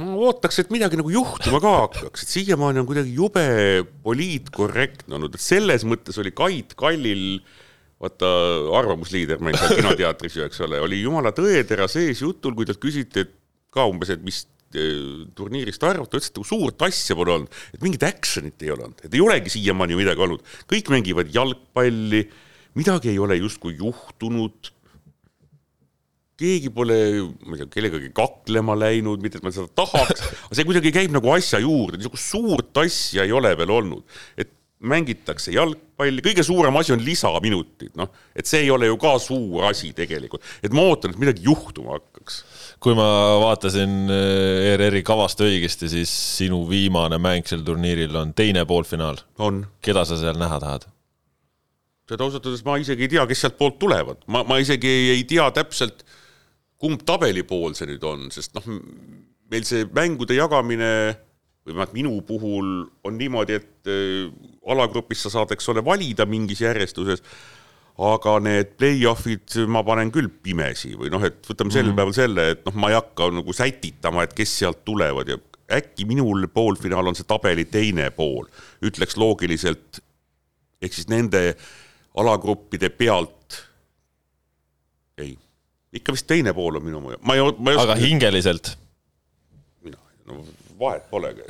Ma 0.00 0.14
ootaks, 0.16 0.62
et 0.62 0.70
midagi 0.72 0.96
nagu 1.00 1.10
juhtuma 1.12 1.60
ka 1.62 1.72
hakkaks, 1.82 2.24
et 2.24 2.36
siiamaani 2.36 2.80
on 2.80 2.88
kuidagi 2.88 3.12
jube 3.16 3.44
poliitkorrektne 4.04 5.18
olnud, 5.18 5.36
et 5.36 5.44
selles 5.44 5.84
mõttes 5.88 6.16
oli 6.22 6.32
Kait 6.36 6.72
Kallil 6.78 7.42
vaata, 8.02 8.30
arvamusliider 8.80 9.42
meil 9.44 9.58
seal 9.60 9.76
kinoteatris 9.78 10.38
ju, 10.38 10.46
eks 10.48 10.64
ole, 10.66 10.80
oli 10.82 11.02
jumala 11.04 11.34
tõetera 11.36 11.86
sees 11.90 12.24
jutul, 12.24 12.56
kui 12.56 12.66
talt 12.68 12.80
küsiti, 12.82 13.26
et 13.26 13.36
ka 13.72 13.86
umbes, 13.88 14.10
et 14.14 14.24
mis 14.24 14.42
eh, 14.74 15.22
turniirist 15.36 15.84
arvata, 15.86 16.16
ütles, 16.16 16.32
et 16.32 16.40
nagu 16.40 16.48
suurt 16.48 16.86
asja 16.88 17.16
pole 17.18 17.36
olnud, 17.36 17.60
et 17.76 17.84
mingit 17.84 18.06
action'it 18.08 18.64
ei 18.64 18.72
ole 18.74 18.88
olnud, 18.88 19.04
et 19.04 19.12
ei 19.12 19.22
olegi 19.24 19.54
siiamaani 19.54 19.98
midagi 20.00 20.24
olnud, 20.24 20.44
kõik 20.72 20.92
mängivad 20.94 21.32
jalgpalli, 21.36 22.24
midagi 22.80 23.12
ei 23.12 23.20
ole 23.22 23.38
justkui 23.38 23.76
juhtunud 23.78 24.72
keegi 26.40 26.72
pole, 26.74 26.96
ma 27.44 27.56
ei 27.56 27.62
tea, 27.62 27.70
kellegagi 27.76 28.10
kaklema 28.16 28.76
läinud, 28.78 29.22
mitte 29.22 29.38
et 29.38 29.44
ma 29.46 29.52
seda 29.54 29.68
tahaks, 29.82 30.24
aga 30.46 30.58
see 30.58 30.66
kuidagi 30.68 30.94
käib 30.94 31.14
nagu 31.14 31.30
asja 31.34 31.60
juurde, 31.62 32.00
niisugust 32.00 32.32
suurt 32.32 32.82
asja 32.82 33.26
ei 33.26 33.34
ole 33.36 33.52
veel 33.58 33.72
olnud. 33.74 34.20
et 34.40 34.58
mängitakse 34.82 35.52
jalgpalli, 35.54 36.22
kõige 36.24 36.42
suurem 36.46 36.76
asi 36.80 36.94
on 36.94 37.02
lisaminutid, 37.04 37.92
noh, 37.98 38.10
et 38.34 38.48
see 38.50 38.64
ei 38.64 38.70
ole 38.74 38.88
ju 38.88 38.96
ka 39.00 39.14
suur 39.22 39.68
asi 39.68 39.92
tegelikult, 39.94 40.42
et 40.64 40.74
ma 40.74 40.88
ootan, 40.90 41.14
et 41.14 41.20
midagi 41.22 41.46
juhtuma 41.46 41.98
hakkaks. 41.98 42.40
kui 42.82 42.96
ma 42.98 43.06
vaatasin 43.42 44.10
ERR-i 44.10 45.04
kavast 45.06 45.42
õigesti, 45.44 45.90
siis 45.92 46.10
sinu 46.40 46.64
viimane 46.70 47.20
mäng 47.22 47.46
sel 47.46 47.62
turniiril 47.66 48.16
on 48.18 48.34
teine 48.34 48.66
poolfinaal. 48.66 49.22
keda 49.82 50.04
sa 50.08 50.18
seal 50.18 50.40
näha 50.40 50.58
tahad? 50.62 50.90
Seda 52.10 52.26
ausalt 52.26 52.46
öeldes 52.48 52.64
ma 52.66 52.78
isegi 52.82 53.06
ei 53.06 53.12
tea, 53.14 53.26
kes 53.30 53.44
sealt 53.44 53.58
poolt 53.60 53.78
tulevad, 53.82 54.24
ma, 54.26 54.42
ma 54.48 54.58
isegi 54.62 54.88
ei, 54.90 55.10
ei 55.16 55.24
tea 55.28 55.48
täpselt 55.54 56.04
kumb 56.82 57.04
tabelipool 57.06 57.76
see 57.78 57.92
nüüd 57.92 58.04
on, 58.08 58.26
sest 58.34 58.56
noh, 58.58 58.66
meil 59.52 59.66
see 59.68 59.86
mängude 59.94 60.36
jagamine 60.38 60.92
või 61.62 61.76
vähemalt 61.76 61.94
minu 61.94 62.14
puhul 62.26 62.70
on 63.06 63.18
niimoodi, 63.18 63.58
et 63.60 63.90
äh, 63.90 64.30
alagrupis 64.72 65.22
sa 65.22 65.30
saad, 65.30 65.52
eks 65.54 65.68
ole, 65.70 65.84
valida 65.86 66.26
mingis 66.26 66.64
järjestuses, 66.64 67.22
aga 68.02 68.38
need 68.42 68.72
play-off'id 68.80 69.60
ma 69.70 69.84
panen 69.86 70.10
küll 70.10 70.30
pimesi 70.42 70.94
või 70.98 71.12
noh, 71.12 71.22
et 71.28 71.44
võtame 71.46 71.70
sel 71.70 71.84
mm 71.84 71.92
-hmm. 71.92 72.00
päeval 72.00 72.16
selle, 72.16 72.46
et 72.56 72.64
noh, 72.66 72.74
ma 72.74 72.90
ei 72.90 72.96
hakka 72.98 73.28
nagu 73.36 73.54
sätitama, 73.54 74.24
et 74.24 74.34
kes 74.34 74.58
sealt 74.62 74.82
tulevad 74.84 75.28
ja 75.28 75.38
äkki 75.72 76.06
minul 76.08 76.48
poolfinaal 76.52 77.06
on 77.06 77.16
see 77.16 77.28
tabeli 77.28 77.64
teine 77.64 78.10
pool, 78.10 78.48
ütleks 78.82 79.16
loogiliselt, 79.20 80.02
ehk 80.82 80.96
siis 80.96 81.08
nende 81.08 81.54
alagruppide 82.20 82.90
pealt 82.92 83.62
ei 85.20 85.36
ikka 85.92 86.14
vist 86.16 86.28
teine 86.28 86.54
pool 86.56 86.78
on 86.80 86.84
minu 86.86 87.02
mõju, 87.04 87.20
ma 87.26 87.36
ei, 87.36 87.44
ma 87.58 87.72
ei 87.72 87.78
oska. 87.78 87.86
aga 87.88 87.96
hingeliselt? 88.00 88.74
mina, 89.84 89.98
no 90.28 90.42
vahet 90.82 91.08
polegi. 91.12 91.44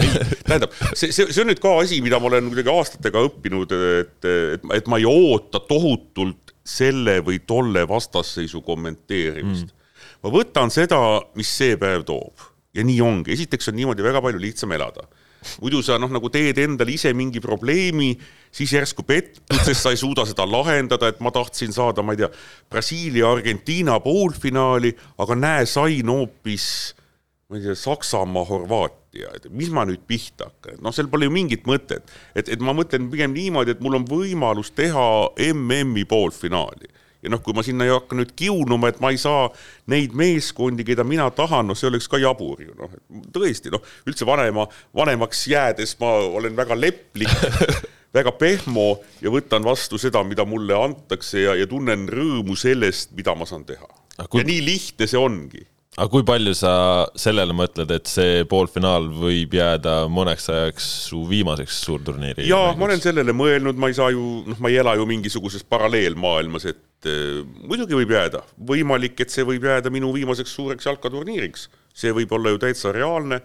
tähendab, 0.46 0.75
see, 0.92 1.11
see, 1.11 1.29
see 1.31 1.42
on 1.44 1.51
nüüd 1.53 1.62
ka 1.62 1.75
asi, 1.81 2.01
mida 2.05 2.20
ma 2.20 2.31
olen 2.31 2.51
kuidagi 2.53 2.72
aastatega 2.72 3.22
õppinud, 3.29 3.75
et, 4.03 4.16
et, 4.27 4.66
et 4.79 4.90
ma 4.90 5.01
ei 5.01 5.07
oota 5.09 5.62
tohutult 5.68 6.53
selle 6.66 7.18
või 7.27 7.40
tolle 7.46 7.87
vastasseisu 7.90 8.62
kommenteerimist 8.66 9.70
mm.. 9.70 9.88
ma 10.22 10.35
võtan 10.35 10.70
seda, 10.75 11.01
mis 11.38 11.51
see 11.51 11.79
päev 11.81 12.07
toob 12.07 12.51
ja 12.77 12.85
nii 12.87 13.01
ongi, 13.05 13.35
esiteks 13.35 13.70
on 13.70 13.79
niimoodi 13.79 14.05
väga 14.05 14.22
palju 14.25 14.42
lihtsam 14.42 14.75
elada 14.75 15.09
muidu 15.62 15.83
sa 15.83 15.98
noh, 15.98 16.11
nagu 16.12 16.31
teed 16.33 16.61
endale 16.62 16.94
ise 16.94 17.11
mingi 17.16 17.42
probleemi, 17.42 18.12
siis 18.53 18.73
järsku 18.77 19.05
pettud, 19.09 19.59
sest 19.65 19.83
sa 19.83 19.93
ei 19.93 20.01
suuda 20.01 20.27
seda 20.29 20.47
lahendada, 20.49 21.09
et 21.09 21.21
ma 21.25 21.33
tahtsin 21.35 21.73
saada, 21.73 22.05
ma 22.05 22.15
ei 22.15 22.23
tea, 22.23 22.31
Brasiilia-Argentiina 22.73 23.99
poolfinaali, 24.05 24.93
aga 25.25 25.38
näe, 25.38 25.69
sain 25.69 26.12
hoopis 26.12 26.67
ma 27.53 27.59
ei 27.59 27.67
tea, 27.67 27.77
Saksamaa, 27.77 28.45
Horvaatia, 28.49 29.35
et 29.37 29.51
mis 29.53 29.69
ma 29.73 29.85
nüüd 29.88 30.07
pihta 30.09 30.49
hakkan, 30.49 30.79
et 30.79 30.85
noh, 30.85 30.95
seal 30.97 31.11
pole 31.12 31.29
ju 31.29 31.35
mingit 31.35 31.69
mõtet. 31.69 32.09
et, 32.35 32.49
et 32.49 32.65
ma 32.65 32.73
mõtlen 32.77 33.11
pigem 33.12 33.35
niimoodi, 33.37 33.75
et 33.75 33.85
mul 33.85 34.01
on 34.01 34.09
võimalus 34.09 34.73
teha 34.73 35.05
MM-i 35.53 36.07
poolfinaali. 36.09 36.88
Ja 37.23 37.31
noh, 37.31 37.38
kui 37.38 37.55
ma 37.55 37.62
sinna 37.62 37.87
ei 37.87 37.93
hakka 37.93 38.17
nüüd 38.19 38.33
kiunuma, 38.35 38.88
et 38.91 38.99
ma 39.05 39.12
ei 39.12 39.21
saa 39.21 39.47
neid 39.93 40.17
meeskondi, 40.19 40.83
keda 40.83 41.05
mina 41.07 41.29
tahan, 41.31 41.69
noh, 41.69 41.79
see 41.79 41.87
oleks 41.93 42.09
ka 42.11 42.19
jabur 42.19 42.65
ju 42.65 42.73
noh, 42.75 42.97
tõesti 43.37 43.71
noh, 43.71 43.85
üldse 44.09 44.27
vanema, 44.27 44.67
vanemaks 44.97 45.45
jäädes 45.53 45.95
ma 46.01 46.17
olen 46.41 46.57
väga 46.59 46.81
leplik 46.81 47.31
väga 48.14 48.33
pehmo 48.38 48.96
ja 49.22 49.33
võtan 49.33 49.64
vastu 49.64 50.01
seda, 50.01 50.22
mida 50.27 50.44
mulle 50.48 50.77
antakse 50.77 51.46
ja, 51.46 51.57
ja 51.59 51.68
tunnen 51.70 52.09
rõõmu 52.12 52.57
sellest, 52.59 53.12
mida 53.16 53.35
ma 53.38 53.48
saan 53.48 53.66
teha. 53.68 53.88
Kui... 54.29 54.42
ja 54.42 54.46
nii 54.46 54.64
lihtne 54.64 55.09
see 55.09 55.18
ongi 55.18 55.64
aga 55.92 56.09
kui 56.09 56.25
palju 56.25 56.55
sa 56.57 56.72
sellele 57.20 57.53
mõtled, 57.57 57.90
et 57.92 58.09
see 58.09 58.44
poolfinaal 58.48 59.11
võib 59.12 59.53
jääda 59.59 60.07
mõneks 60.12 60.48
ajaks 60.53 60.87
su 61.11 61.20
viimaseks 61.29 61.83
suurturniiri? 61.85 62.46
jaa, 62.48 62.72
ma 62.79 62.88
olen 62.88 63.03
sellele 63.03 63.35
mõelnud, 63.37 63.77
ma 63.77 63.90
ei 63.92 63.98
saa 63.98 64.09
ju, 64.14 64.22
noh, 64.48 64.62
ma 64.62 64.72
ei 64.72 64.79
ela 64.81 64.94
ju 64.96 65.05
mingisuguses 65.11 65.66
paralleelmaailmas, 65.68 66.64
et 66.72 67.11
äh, 67.11 67.42
muidugi 67.68 67.98
võib 67.98 68.14
jääda. 68.16 68.40
võimalik, 68.72 69.20
et 69.20 69.35
see 69.35 69.44
võib 69.48 69.68
jääda 69.68 69.92
minu 69.92 70.14
viimaseks 70.16 70.57
suureks 70.57 70.88
jalkaturniiriks. 70.88 71.68
see 71.92 72.14
võib 72.16 72.33
olla 72.33 72.55
ju 72.55 72.62
täitsa 72.62 72.94
reaalne, 72.96 73.42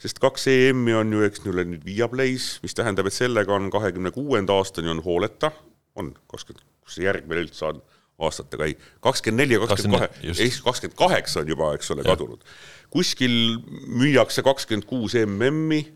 sest 0.00 0.20
kaks 0.22 0.48
EM-i 0.50 0.94
on 0.96 1.12
ju, 1.12 1.22
eks 1.26 1.44
ole, 1.50 1.66
nüüd 1.68 1.84
Viaplay's, 1.86 2.54
mis 2.64 2.76
tähendab, 2.76 3.08
et 3.10 3.16
sellega 3.16 3.54
on 3.56 3.68
kahekümne 3.72 4.12
kuuenda 4.14 4.56
aastani 4.56 4.92
on 4.92 5.02
hooleta, 5.04 5.52
on 5.98 6.14
kakskümmend, 6.30 6.64
kus 6.84 6.98
see 6.98 7.08
järgmine 7.08 7.46
üldse 7.46 7.68
on? 7.72 7.82
Aastatega, 8.20 8.66
ei, 8.68 8.74
kakskümmend 9.00 9.40
neli 9.40 9.56
ja 9.56 9.62
kakskümmend 9.64 10.02
kahe, 10.02 10.32
ehk 10.34 10.58
kakskümmend 10.64 10.96
kaheksa 10.98 11.40
on 11.40 11.48
juba, 11.48 11.70
eks 11.76 11.88
ole, 11.94 12.04
kadunud. 12.04 12.42
kuskil 12.92 13.32
müüakse 13.88 14.44
kakskümmend 14.44 14.84
kuus 14.88 15.16
MM-i, 15.24 15.86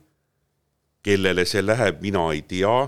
kellele 1.04 1.44
see 1.48 1.60
läheb, 1.64 2.00
mina 2.04 2.22
ei 2.32 2.40
tea, 2.48 2.78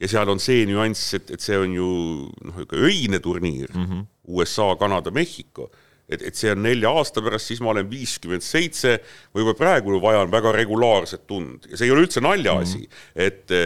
ja 0.00 0.10
seal 0.10 0.32
on 0.32 0.42
see 0.42 0.64
nüanss, 0.66 1.14
et, 1.18 1.30
et 1.36 1.44
see 1.44 1.58
on 1.58 1.76
ju 1.76 1.90
noh, 2.26 2.56
niisugune 2.56 2.88
öine 2.88 3.20
turniir. 3.22 3.70
Mm, 3.74 3.86
-hmm. 3.86 4.02
USA, 4.30 4.74
Kanada, 4.78 5.10
Mehhiko 5.10 5.70
et, 6.10 6.24
et 6.30 6.36
see 6.36 6.50
on 6.54 6.62
nelja 6.66 6.92
aasta 7.00 7.22
pärast, 7.24 7.50
siis 7.50 7.62
ma 7.64 7.72
olen 7.74 7.88
viiskümmend 7.90 8.44
seitse, 8.44 8.98
ma 9.34 9.44
juba 9.44 9.54
praegu 9.58 10.00
vajan 10.02 10.32
väga 10.32 10.52
regulaarset 10.58 11.26
tund 11.30 11.70
ja 11.70 11.78
see 11.78 11.88
ei 11.88 11.94
ole 11.94 12.04
üldse 12.06 12.22
naljaasi 12.24 12.82
mm, 12.82 12.90
-hmm. 12.90 13.24
et, 13.26 13.56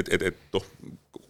et, 0.00 0.12
et, 0.14 0.28
et 0.32 0.58
noh, 0.58 0.68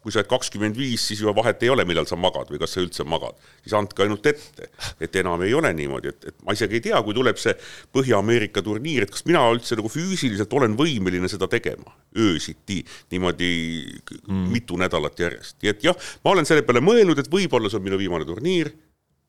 kui 0.05 0.13
sa 0.13 0.21
oled 0.21 0.29
kakskümmend 0.29 0.77
viis, 0.77 1.01
siis 1.09 1.23
juba 1.23 1.33
vahet 1.39 1.63
ei 1.65 1.71
ole, 1.73 1.87
millal 1.89 2.05
sa 2.05 2.17
magad 2.21 2.51
või 2.53 2.61
kas 2.61 2.75
sa 2.77 2.83
üldse 2.85 3.07
magad, 3.09 3.39
siis 3.65 3.73
andke 3.77 4.05
ainult 4.05 4.27
ette. 4.29 4.69
et 5.01 5.17
enam 5.17 5.41
ei 5.43 5.55
ole 5.57 5.73
niimoodi, 5.73 6.13
et, 6.13 6.27
et 6.29 6.37
ma 6.45 6.53
isegi 6.53 6.77
ei 6.77 6.85
tea, 6.91 7.01
kui 7.03 7.17
tuleb 7.17 7.41
see 7.41 7.55
Põhja-Ameerika 7.97 8.61
turniir, 8.63 9.07
et 9.07 9.15
kas 9.15 9.25
mina 9.25 9.41
üldse 9.49 9.79
nagu 9.81 9.89
füüsiliselt 9.89 10.53
olen 10.53 10.77
võimeline 10.77 11.31
seda 11.33 11.49
tegema 11.49 11.97
öösiti 12.21 12.83
niimoodi 13.15 13.51
mm. 14.29 14.45
mitu 14.53 14.77
nädalat 14.81 15.25
järjest, 15.25 15.57
nii 15.63 15.73
et 15.73 15.89
jah, 15.89 16.11
ma 16.25 16.37
olen 16.37 16.49
selle 16.49 16.67
peale 16.69 16.85
mõelnud, 16.85 17.25
et 17.25 17.33
võib-olla 17.33 17.73
see 17.73 17.81
on 17.81 17.89
minu 17.89 18.01
viimane 18.01 18.29
turniir 18.29 18.75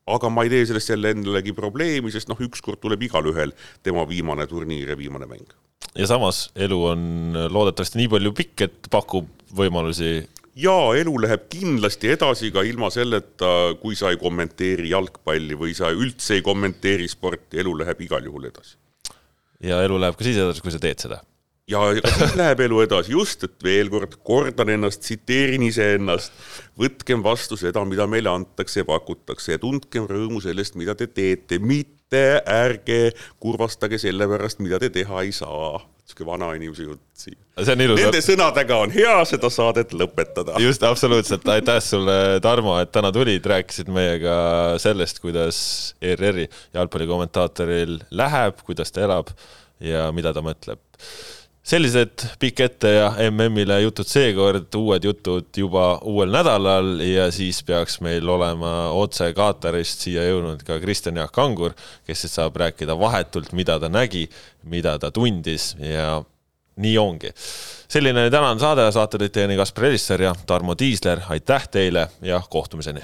aga 0.06 0.30
ma 0.30 0.46
ei 0.46 0.52
tee 0.52 0.66
sellest 0.70 0.92
jälle 0.92 1.12
endalegi 1.14 1.54
probleemi, 1.56 2.12
sest 2.14 2.30
noh, 2.30 2.40
ükskord 2.46 2.80
tuleb 2.82 3.02
igalühel 3.08 3.54
tema 3.86 4.06
viimane 4.08 4.46
turniir 4.46 4.94
ja 4.94 4.98
viimane 4.98 5.26
mäng. 5.26 5.46
ja 5.96 6.06
samas 6.06 6.50
elu 6.54 6.78
on 6.92 7.02
loodetavasti 7.50 8.02
nii 8.02 8.10
palju 8.14 8.32
pikk, 8.36 8.66
et 8.68 8.90
pakub 8.90 9.28
võimalusi 9.56 10.26
jaa, 10.56 10.94
elu 10.96 11.14
läheb 11.26 11.46
kindlasti 11.52 12.10
edasi 12.14 12.50
ka 12.54 12.64
ilma 12.66 12.90
selleta, 12.94 13.76
kui 13.80 13.96
sa 13.98 14.12
ei 14.12 14.20
kommenteeri 14.20 14.92
jalgpalli 14.94 15.58
või 15.58 15.76
sa 15.76 15.92
üldse 15.92 16.38
ei 16.38 16.44
kommenteeri 16.46 17.08
sporti, 17.10 17.60
elu 17.60 17.74
läheb 17.82 18.06
igal 18.08 18.24
juhul 18.24 18.48
edasi. 18.50 18.76
ja 19.60 19.82
elu 19.84 19.98
läheb 20.00 20.16
ka 20.16 20.24
siis 20.24 20.38
edasi, 20.40 20.62
kui 20.64 20.72
sa 20.74 20.82
teed 20.82 21.02
seda. 21.02 21.20
Ja 21.70 21.80
siis 21.94 22.36
läheb 22.38 22.62
elu 22.66 22.80
edasi, 22.84 23.12
just, 23.14 23.42
et 23.46 23.64
veel 23.64 23.90
kord 23.90 24.14
kordan 24.26 24.70
ennast, 24.76 25.02
tsiteerin 25.02 25.64
iseennast, 25.66 26.34
võtkem 26.78 27.24
vastu 27.26 27.58
seda, 27.58 27.82
mida 27.88 28.06
meile 28.10 28.30
antakse 28.30 28.82
ja 28.82 28.88
pakutakse 28.88 29.56
ja 29.56 29.62
tundkem 29.62 30.06
rõõmu 30.10 30.42
sellest, 30.44 30.78
mida 30.78 30.94
te 30.98 31.10
teete, 31.10 31.58
mitte 31.58 32.22
ärge 32.46 33.10
kurvastage 33.42 33.98
selle 33.98 34.28
pärast, 34.30 34.62
mida 34.62 34.80
te 34.82 34.92
teha 34.94 35.26
ei 35.26 35.34
saa. 35.34 35.82
Sihuke 36.06 36.22
vanainimese 36.22 36.84
jutt 36.86 37.02
siin. 37.18 37.34
Nende 37.58 38.20
sõnadega 38.22 38.76
on 38.78 38.92
hea 38.94 39.16
seda 39.26 39.48
saadet 39.50 39.90
lõpetada. 39.90 40.54
just, 40.62 40.84
absoluutselt, 40.86 41.48
aitäh 41.50 41.80
sulle, 41.82 42.38
Tarmo, 42.44 42.76
et 42.78 42.92
täna 42.94 43.10
tulid, 43.10 43.42
rääkisid 43.42 43.90
meiega 43.90 44.36
sellest, 44.78 45.18
kuidas 45.18 45.58
ERR-i 45.98 46.46
jalgpallikommentaatoril 46.78 47.98
läheb, 48.22 48.62
kuidas 48.62 48.94
ta 48.94 49.02
elab 49.08 49.34
ja 49.82 50.06
mida 50.14 50.30
ta 50.30 50.46
mõtleb 50.46 50.78
sellised 51.66 52.22
pikk 52.38 52.60
ette 52.66 52.92
ja 52.92 53.08
MM-ile 53.26 53.80
jutud 53.82 54.06
seekord, 54.06 54.68
uued 54.78 55.06
jutud 55.08 55.48
juba 55.58 55.96
uuel 56.06 56.30
nädalal 56.30 57.00
ja 57.02 57.26
siis 57.34 57.58
peaks 57.66 57.98
meil 58.06 58.28
olema 58.30 58.92
otse 58.94 59.32
Katarist 59.34 60.06
siia 60.06 60.28
jõudnud 60.28 60.62
ka 60.66 60.78
Kristjan 60.82 61.18
Jaak 61.18 61.34
Kangur, 61.34 61.74
kes 62.06 62.22
siis 62.24 62.38
saab 62.38 62.56
rääkida 62.62 62.94
vahetult, 62.98 63.50
mida 63.56 63.80
ta 63.82 63.90
nägi, 63.90 64.28
mida 64.70 64.94
ta 65.02 65.10
tundis 65.10 65.72
ja 65.82 66.22
nii 66.76 66.96
ongi. 67.02 67.34
selline 67.88 68.28
tänane 68.30 68.60
saade, 68.60 68.86
saate 68.92 69.18
tõid 69.18 69.34
teieni 69.34 69.58
Kaspar 69.58 69.90
Elisser 69.90 70.22
ja 70.22 70.34
Tarmo 70.46 70.74
Tiisler, 70.78 71.24
aitäh 71.34 71.68
teile 71.72 72.08
ja 72.22 72.42
kohtumiseni 72.50 73.02